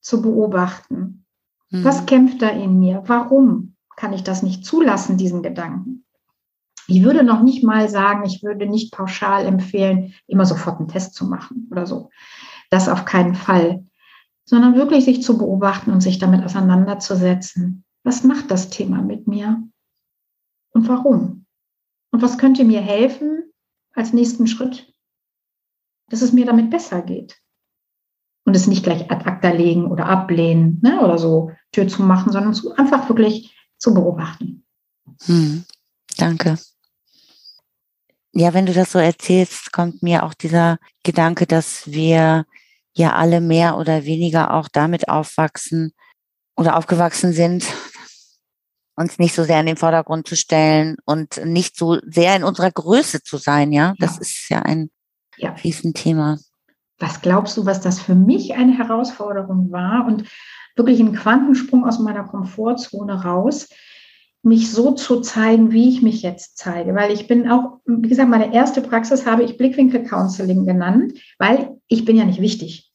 [0.00, 1.24] zu beobachten.
[1.70, 1.84] Mhm.
[1.84, 3.02] Was kämpft da in mir?
[3.06, 6.04] Warum kann ich das nicht zulassen, diesen Gedanken?
[6.86, 11.14] Ich würde noch nicht mal sagen, ich würde nicht pauschal empfehlen, immer sofort einen Test
[11.14, 12.10] zu machen oder so.
[12.70, 13.86] Das auf keinen Fall.
[14.44, 17.84] Sondern wirklich sich zu beobachten und sich damit auseinanderzusetzen.
[18.02, 19.62] Was macht das Thema mit mir?
[20.70, 21.46] Und warum?
[22.10, 23.50] Und was könnte mir helfen
[23.94, 24.93] als nächsten Schritt,
[26.08, 27.38] dass es mir damit besser geht?
[28.46, 32.30] Und es nicht gleich ad acta legen oder ablehnen ne, oder so Tür zu machen,
[32.30, 34.66] sondern zu, einfach wirklich zu beobachten.
[35.24, 35.64] Hm,
[36.18, 36.58] danke.
[38.32, 42.44] Ja, wenn du das so erzählst, kommt mir auch dieser Gedanke, dass wir
[42.92, 45.92] ja alle mehr oder weniger auch damit aufwachsen
[46.56, 47.64] oder aufgewachsen sind,
[48.96, 52.70] uns nicht so sehr in den Vordergrund zu stellen und nicht so sehr in unserer
[52.70, 53.94] Größe zu sein, ja.
[53.98, 54.20] Das ja.
[54.20, 54.90] ist ja ein
[55.36, 55.54] ja.
[55.62, 56.38] Riesenthema.
[56.98, 60.24] Was glaubst du, was das für mich eine Herausforderung war und
[60.76, 63.68] wirklich ein Quantensprung aus meiner Komfortzone raus?
[64.44, 66.94] mich so zu zeigen, wie ich mich jetzt zeige.
[66.94, 71.78] Weil ich bin auch, wie gesagt, meine erste Praxis habe ich Blickwinkel Counseling genannt, weil
[71.88, 72.92] ich bin ja nicht wichtig.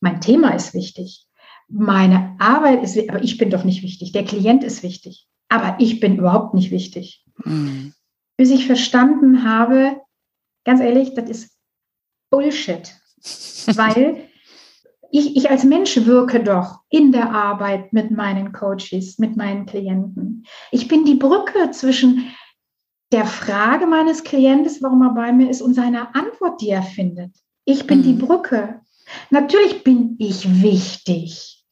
[0.00, 1.26] Mein Thema ist wichtig.
[1.68, 4.12] Meine Arbeit ist, aber ich bin doch nicht wichtig.
[4.12, 5.28] Der Klient ist wichtig.
[5.48, 7.24] Aber ich bin überhaupt nicht wichtig.
[7.44, 7.94] Mhm.
[8.36, 10.00] Bis ich verstanden habe,
[10.66, 11.58] ganz ehrlich, das ist
[12.30, 12.94] Bullshit.
[13.74, 14.28] weil
[15.10, 20.44] ich, ich als Mensch wirke doch in der Arbeit mit meinen Coaches, mit meinen Klienten.
[20.70, 22.30] Ich bin die Brücke zwischen
[23.12, 27.30] der Frage meines Klientes, warum er bei mir ist, und seiner Antwort, die er findet.
[27.64, 28.02] Ich bin mhm.
[28.02, 28.80] die Brücke.
[29.30, 31.64] Natürlich bin ich wichtig.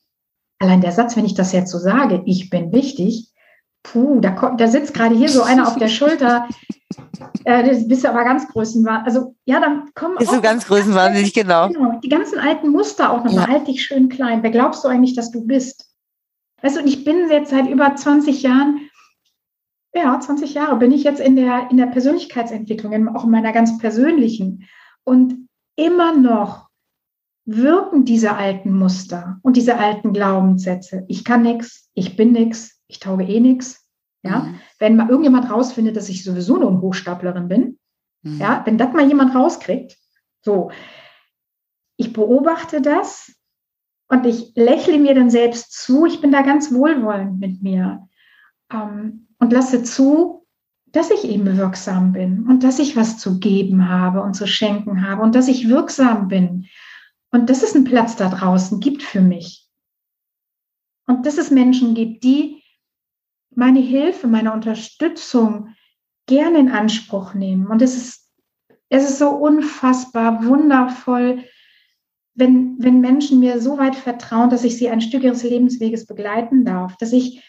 [0.61, 3.34] Allein der Satz, wenn ich das jetzt so sage, ich bin wichtig,
[3.85, 6.49] puh, da, kommt, da sitzt gerade hier so einer auf der Schulter.
[7.45, 9.07] Äh, das bist du aber ganz größenwahnsinnig.
[9.07, 11.69] Also ja, dann kommen Bist auch, du ganz größenwahnsinnig, genau.
[11.69, 12.01] genau.
[12.03, 13.49] Die ganzen alten Muster auch nochmal, ja.
[13.49, 14.43] halt dich schön klein.
[14.43, 15.91] Wer glaubst du eigentlich, dass du bist?
[16.63, 18.89] Weißt du, und ich bin jetzt seit über 20 Jahren,
[19.95, 23.77] ja, 20 Jahre bin ich jetzt in der, in der Persönlichkeitsentwicklung, auch in meiner ganz
[23.79, 24.67] persönlichen.
[25.05, 26.69] Und immer noch
[27.45, 31.05] wirken diese alten Muster und diese alten Glaubenssätze.
[31.09, 33.85] Ich kann nichts, ich bin nichts, ich tauge eh nichts.
[34.23, 34.61] Ja, mhm.
[34.79, 37.79] wenn mal irgendjemand rausfindet, dass ich sowieso nur eine Hochstaplerin bin,
[38.23, 38.39] mhm.
[38.39, 39.99] ja, wenn das mal jemand rauskriegt,
[40.41, 40.71] so,
[41.97, 43.35] ich beobachte das
[44.09, 46.07] und ich lächle mir dann selbst zu.
[46.07, 48.09] Ich bin da ganz wohlwollend mit mir
[48.73, 50.47] ähm, und lasse zu,
[50.87, 55.07] dass ich eben wirksam bin und dass ich was zu geben habe und zu schenken
[55.07, 56.67] habe und dass ich wirksam bin
[57.31, 59.69] und dass es einen Platz da draußen gibt für mich.
[61.07, 62.64] Und dass es Menschen gibt, die
[63.57, 65.75] meine Hilfe, meine Unterstützung
[66.27, 67.67] gerne in Anspruch nehmen.
[67.67, 68.31] Und es ist,
[68.89, 71.45] es ist so unfassbar wundervoll,
[72.35, 76.65] wenn, wenn Menschen mir so weit vertrauen, dass ich sie ein Stück ihres Lebensweges begleiten
[76.65, 77.43] darf, dass ich,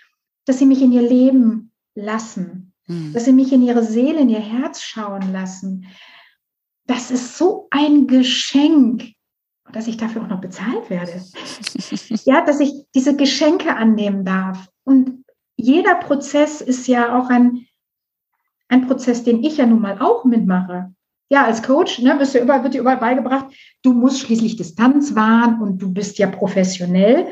[0.45, 3.13] dass sie mich in ihr Leben lassen, mhm.
[3.13, 5.85] dass sie mich in ihre Seele, in ihr Herz schauen lassen.
[6.87, 9.13] das ist so ein Geschenk,
[9.71, 11.23] dass ich dafür auch noch bezahlt werde.
[12.25, 14.69] ja, dass ich diese Geschenke annehmen darf.
[14.83, 15.24] Und
[15.57, 17.67] jeder Prozess ist ja auch ein,
[18.67, 20.93] ein Prozess, den ich ja nun mal auch mitmache.
[21.29, 23.47] Ja, als Coach ne, bist du überall, wird dir überall beigebracht,
[23.81, 27.27] du musst schließlich Distanz wahren und du bist ja professionell.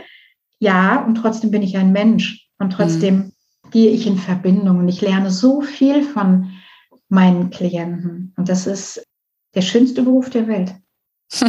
[0.60, 3.32] Ja, und trotzdem bin ich ein Mensch und trotzdem mhm.
[3.72, 6.52] gehe ich in Verbindung und ich lerne so viel von
[7.10, 8.34] meinen Klienten.
[8.38, 9.06] Und das ist
[9.54, 10.74] der schönste Beruf der Welt.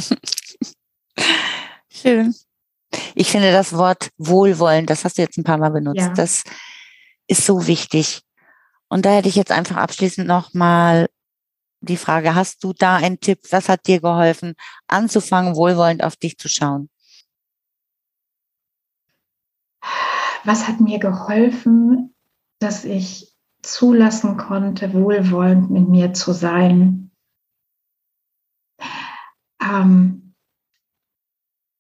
[1.89, 2.35] Schön.
[3.15, 6.13] Ich finde das Wort Wohlwollen, das hast du jetzt ein paar Mal benutzt, ja.
[6.15, 6.45] das
[7.27, 8.23] ist so wichtig.
[8.89, 11.09] Und da hätte ich jetzt einfach abschließend nochmal
[11.81, 13.41] die Frage, hast du da einen Tipp?
[13.51, 14.55] Was hat dir geholfen,
[14.89, 16.89] anzufangen, wohlwollend auf dich zu schauen?
[20.45, 22.15] Was hat mir geholfen,
[22.59, 27.11] dass ich zulassen konnte, wohlwollend mit mir zu sein?
[29.61, 30.35] Ähm,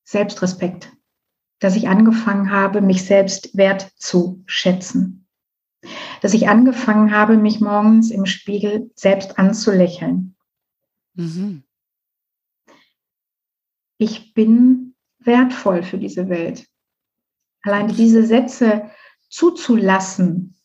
[0.04, 0.90] Selbstrespekt,
[1.64, 5.26] dass ich angefangen habe, mich selbst wertzuschätzen,
[6.20, 10.36] dass ich angefangen habe, mich morgens im Spiegel selbst anzulächeln.
[11.14, 11.62] Mhm.
[13.96, 16.68] Ich bin wertvoll für diese Welt.
[17.62, 18.90] Allein diese Sätze
[19.30, 20.56] zuzulassen,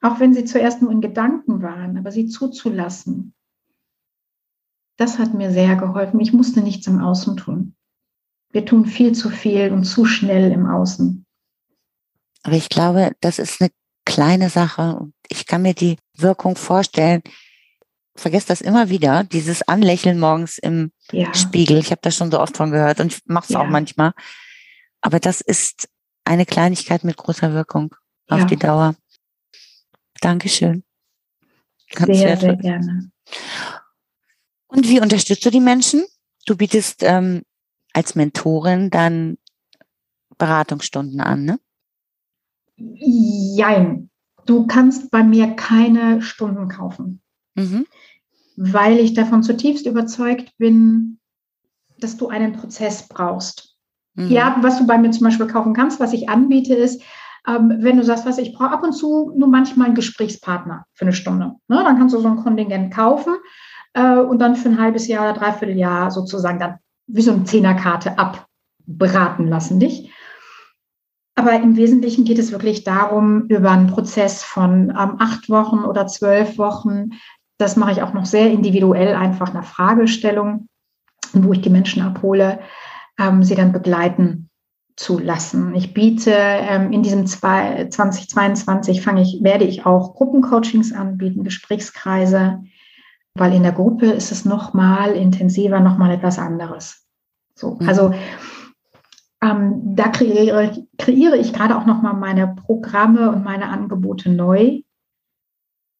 [0.00, 3.32] auch wenn sie zuerst nur in Gedanken waren, aber sie zuzulassen,
[4.96, 6.18] das hat mir sehr geholfen.
[6.18, 7.76] Ich musste nichts im Außen tun.
[8.50, 11.26] Wir tun viel zu viel und zu schnell im Außen.
[12.42, 13.70] Aber ich glaube, das ist eine
[14.04, 15.00] kleine Sache.
[15.28, 17.22] Ich kann mir die Wirkung vorstellen.
[18.16, 21.32] Vergesst das immer wieder, dieses Anlächeln morgens im ja.
[21.34, 21.78] Spiegel.
[21.78, 23.60] Ich habe das schon so oft von gehört und ich mache es ja.
[23.60, 24.12] auch manchmal.
[25.00, 25.88] Aber das ist
[26.24, 27.94] eine Kleinigkeit mit großer Wirkung
[28.28, 28.44] auf ja.
[28.46, 28.96] die Dauer.
[30.20, 30.84] Dankeschön.
[31.94, 33.10] Ganz sehr, sehr gerne.
[34.66, 36.04] Und wie unterstützt du die Menschen?
[36.46, 37.42] Du bietest ähm,
[37.92, 39.38] als Mentorin dann
[40.36, 41.58] Beratungsstunden an, ne?
[42.76, 44.10] Jein.
[44.46, 47.20] Du kannst bei mir keine Stunden kaufen,
[47.54, 47.86] mhm.
[48.56, 51.18] weil ich davon zutiefst überzeugt bin,
[51.98, 53.76] dass du einen Prozess brauchst.
[54.14, 54.30] Mhm.
[54.30, 57.02] Ja, was du bei mir zum Beispiel kaufen kannst, was ich anbiete, ist,
[57.46, 61.04] ähm, wenn du sagst, was ich brauche ab und zu nur manchmal einen Gesprächspartner für
[61.04, 61.54] eine Stunde.
[61.68, 61.82] Ne?
[61.84, 63.34] Dann kannst du so ein Kontingent kaufen
[63.94, 66.78] äh, und dann für ein halbes Jahr oder dreiviertel Jahr sozusagen dann
[67.08, 70.12] wie so eine Zehnerkarte abberaten lassen dich.
[71.34, 76.06] Aber im Wesentlichen geht es wirklich darum, über einen Prozess von ähm, acht Wochen oder
[76.06, 77.10] zwölf Wochen,
[77.58, 80.68] das mache ich auch noch sehr individuell, einfach nach Fragestellung,
[81.32, 82.60] wo ich die Menschen abhole,
[83.18, 84.48] ähm, sie dann begleiten
[84.96, 85.74] zu lassen.
[85.74, 92.64] Ich biete ähm, in diesem zwei, 2022 fange ich, werde ich auch Gruppencoachings anbieten, Gesprächskreise,
[93.38, 97.06] weil in der Gruppe ist es noch mal intensiver, noch mal etwas anderes.
[97.54, 97.88] So, mhm.
[97.88, 98.14] also
[99.42, 104.82] ähm, da kreiere, kreiere ich gerade auch noch mal meine Programme und meine Angebote neu.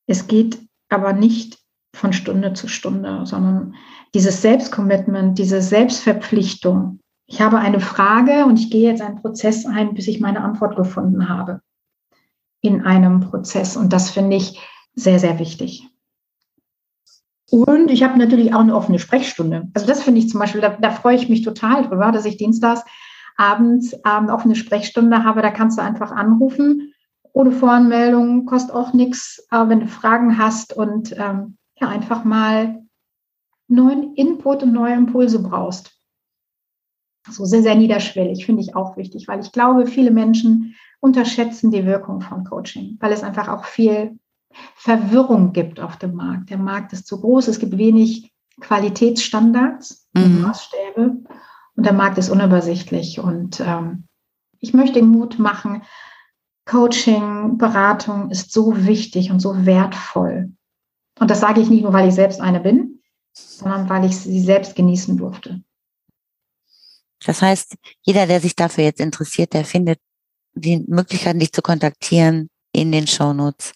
[0.06, 0.58] Es geht
[0.88, 1.58] aber nicht
[1.94, 3.74] von Stunde zu Stunde, sondern
[4.14, 7.00] dieses Selbstcommitment, diese Selbstverpflichtung.
[7.26, 10.76] Ich habe eine Frage und ich gehe jetzt einen Prozess ein, bis ich meine Antwort
[10.76, 11.60] gefunden habe
[12.60, 13.76] in einem Prozess.
[13.76, 14.58] Und das finde ich
[14.94, 15.87] sehr, sehr wichtig.
[17.50, 19.68] Und ich habe natürlich auch eine offene Sprechstunde.
[19.72, 22.36] Also das finde ich zum Beispiel, da, da, freue ich mich total drüber, dass ich
[22.36, 22.82] dienstags
[23.36, 25.40] abends ähm, offene Sprechstunde habe.
[25.40, 26.92] Da kannst du einfach anrufen,
[27.32, 32.82] ohne Voranmeldung, kostet auch nichts, äh, wenn du Fragen hast und ähm, ja, einfach mal
[33.68, 35.92] neuen Input und neue Impulse brauchst.
[37.30, 41.86] So sehr, sehr niederschwellig, finde ich auch wichtig, weil ich glaube, viele Menschen unterschätzen die
[41.86, 44.18] Wirkung von Coaching, weil es einfach auch viel
[44.76, 46.50] Verwirrung gibt auf dem Markt.
[46.50, 50.42] Der Markt ist zu groß, es gibt wenig Qualitätsstandards, mhm.
[50.42, 51.16] Maßstäbe
[51.76, 53.20] und der Markt ist unübersichtlich.
[53.20, 54.08] Und ähm,
[54.58, 55.82] ich möchte den Mut machen,
[56.66, 60.52] Coaching, Beratung ist so wichtig und so wertvoll.
[61.18, 63.00] Und das sage ich nicht nur, weil ich selbst eine bin,
[63.32, 65.62] sondern weil ich sie selbst genießen durfte.
[67.24, 69.98] Das heißt, jeder, der sich dafür jetzt interessiert, der findet
[70.54, 73.72] die Möglichkeit, dich zu kontaktieren in den Shownotes.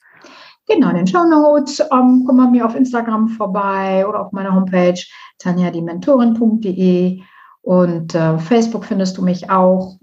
[0.69, 1.81] Genau, in den Show Notes.
[1.81, 5.01] Ähm, komm mal mir auf Instagram vorbei oder auf meiner Homepage
[5.39, 7.21] tanjadimentorin.de
[7.63, 9.99] und äh, Facebook findest du mich auch.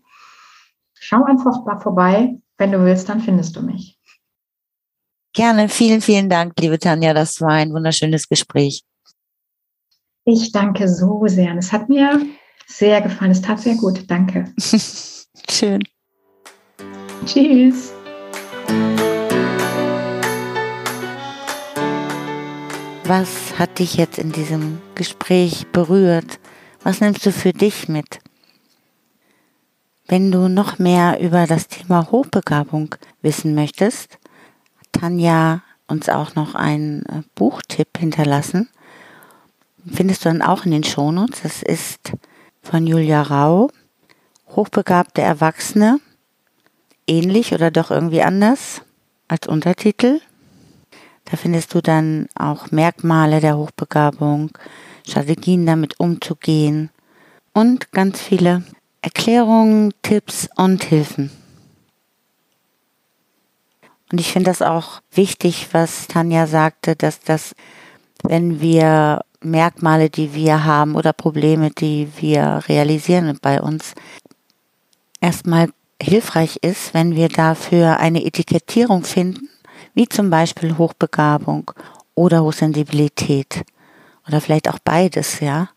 [0.93, 2.37] Schau einfach da vorbei.
[2.57, 3.97] Wenn du willst, dann findest du mich.
[5.33, 5.69] Gerne.
[5.69, 7.13] Vielen, vielen Dank, liebe Tanja.
[7.13, 8.83] Das war ein wunderschönes Gespräch.
[10.25, 11.55] Ich danke so sehr.
[11.57, 12.21] Es hat mir
[12.67, 13.31] sehr gefallen.
[13.31, 14.09] Es tat sehr gut.
[14.09, 14.53] Danke.
[15.49, 15.83] Schön.
[17.25, 17.93] Tschüss.
[23.09, 26.39] Was hat dich jetzt in diesem Gespräch berührt?
[26.83, 28.19] Was nimmst du für dich mit?
[30.07, 32.93] Wenn du noch mehr über das Thema Hochbegabung
[33.23, 34.19] wissen möchtest,
[34.91, 38.69] Tanja uns auch noch einen äh, Buchtipp hinterlassen.
[39.91, 41.41] Findest du dann auch in den Shownotes.
[41.41, 42.11] Das ist
[42.61, 43.71] von Julia Rau,
[44.49, 45.99] Hochbegabte Erwachsene,
[47.07, 48.83] ähnlich oder doch irgendwie anders
[49.27, 50.21] als Untertitel.
[51.29, 54.51] Da findest du dann auch Merkmale der Hochbegabung,
[55.07, 56.89] Strategien damit umzugehen
[57.53, 58.63] und ganz viele
[59.01, 61.31] Erklärungen, Tipps und Hilfen.
[64.11, 67.53] Und ich finde das auch wichtig, was Tanja sagte, dass das,
[68.23, 73.93] wenn wir Merkmale, die wir haben oder Probleme, die wir realisieren bei uns,
[75.21, 75.69] erstmal
[76.01, 79.49] hilfreich ist, wenn wir dafür eine Etikettierung finden,
[79.99, 81.71] wie zum Beispiel Hochbegabung
[82.15, 83.65] oder Hochsensibilität
[84.25, 85.71] oder vielleicht auch beides, ja,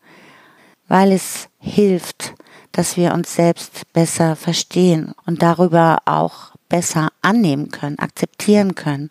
[0.86, 2.32] weil es hilft,
[2.70, 9.10] dass wir uns selbst besser verstehen und darüber auch besser annehmen können, akzeptieren können,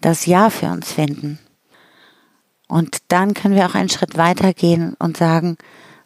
[0.00, 1.38] das Ja für uns finden.
[2.68, 5.58] Und dann können wir auch einen Schritt weiter gehen und sagen,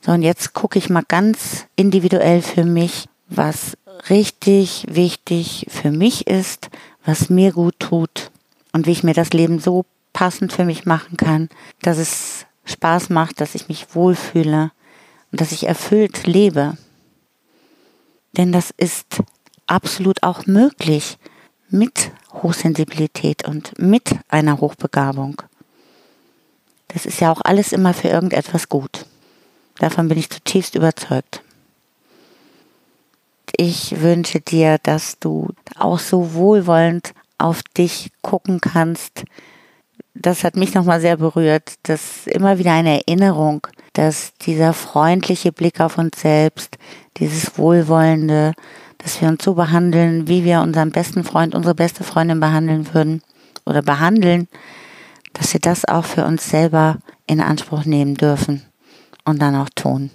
[0.04, 3.76] so und jetzt gucke ich mal ganz individuell für mich, was
[4.10, 6.70] richtig wichtig für mich ist,
[7.06, 8.30] was mir gut tut
[8.72, 11.48] und wie ich mir das Leben so passend für mich machen kann,
[11.80, 14.72] dass es Spaß macht, dass ich mich wohlfühle
[15.30, 16.76] und dass ich erfüllt lebe.
[18.36, 19.22] Denn das ist
[19.66, 21.16] absolut auch möglich
[21.70, 25.42] mit Hochsensibilität und mit einer Hochbegabung.
[26.88, 29.06] Das ist ja auch alles immer für irgendetwas gut.
[29.78, 31.42] Davon bin ich zutiefst überzeugt.
[33.56, 39.24] Ich wünsche dir, dass du auch so wohlwollend auf dich gucken kannst.
[40.14, 41.74] Das hat mich nochmal sehr berührt.
[41.82, 46.78] Das ist immer wieder eine Erinnerung, dass dieser freundliche Blick auf uns selbst,
[47.18, 48.52] dieses Wohlwollende,
[48.98, 53.22] dass wir uns so behandeln, wie wir unseren besten Freund, unsere beste Freundin behandeln würden
[53.64, 54.48] oder behandeln,
[55.32, 58.62] dass wir das auch für uns selber in Anspruch nehmen dürfen
[59.24, 60.10] und dann auch tun.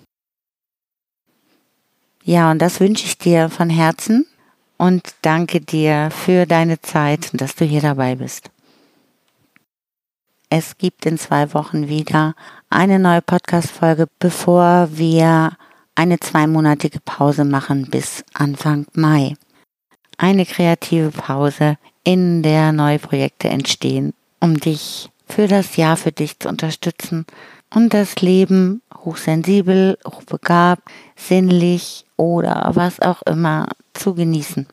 [2.23, 4.25] Ja, und das wünsche ich dir von Herzen
[4.77, 8.51] und danke dir für deine Zeit dass du hier dabei bist.
[10.49, 12.35] Es gibt in zwei Wochen wieder
[12.69, 15.53] eine neue Podcast-Folge, bevor wir
[15.95, 19.35] eine zweimonatige Pause machen bis Anfang Mai.
[20.17, 26.39] Eine kreative Pause, in der neue Projekte entstehen, um dich für das Jahr für dich
[26.39, 27.25] zu unterstützen
[27.73, 30.83] und das Leben hochsensibel, hochbegabt,
[31.15, 34.67] sinnlich oder was auch immer zu genießen.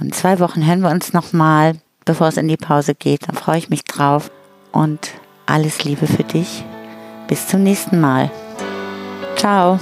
[0.00, 3.28] Und zwei Wochen hören wir uns nochmal, bevor es in die Pause geht.
[3.28, 4.30] Da freue ich mich drauf
[4.72, 5.10] und
[5.46, 6.64] alles Liebe für dich.
[7.26, 8.30] Bis zum nächsten Mal.
[9.36, 9.78] Ciao.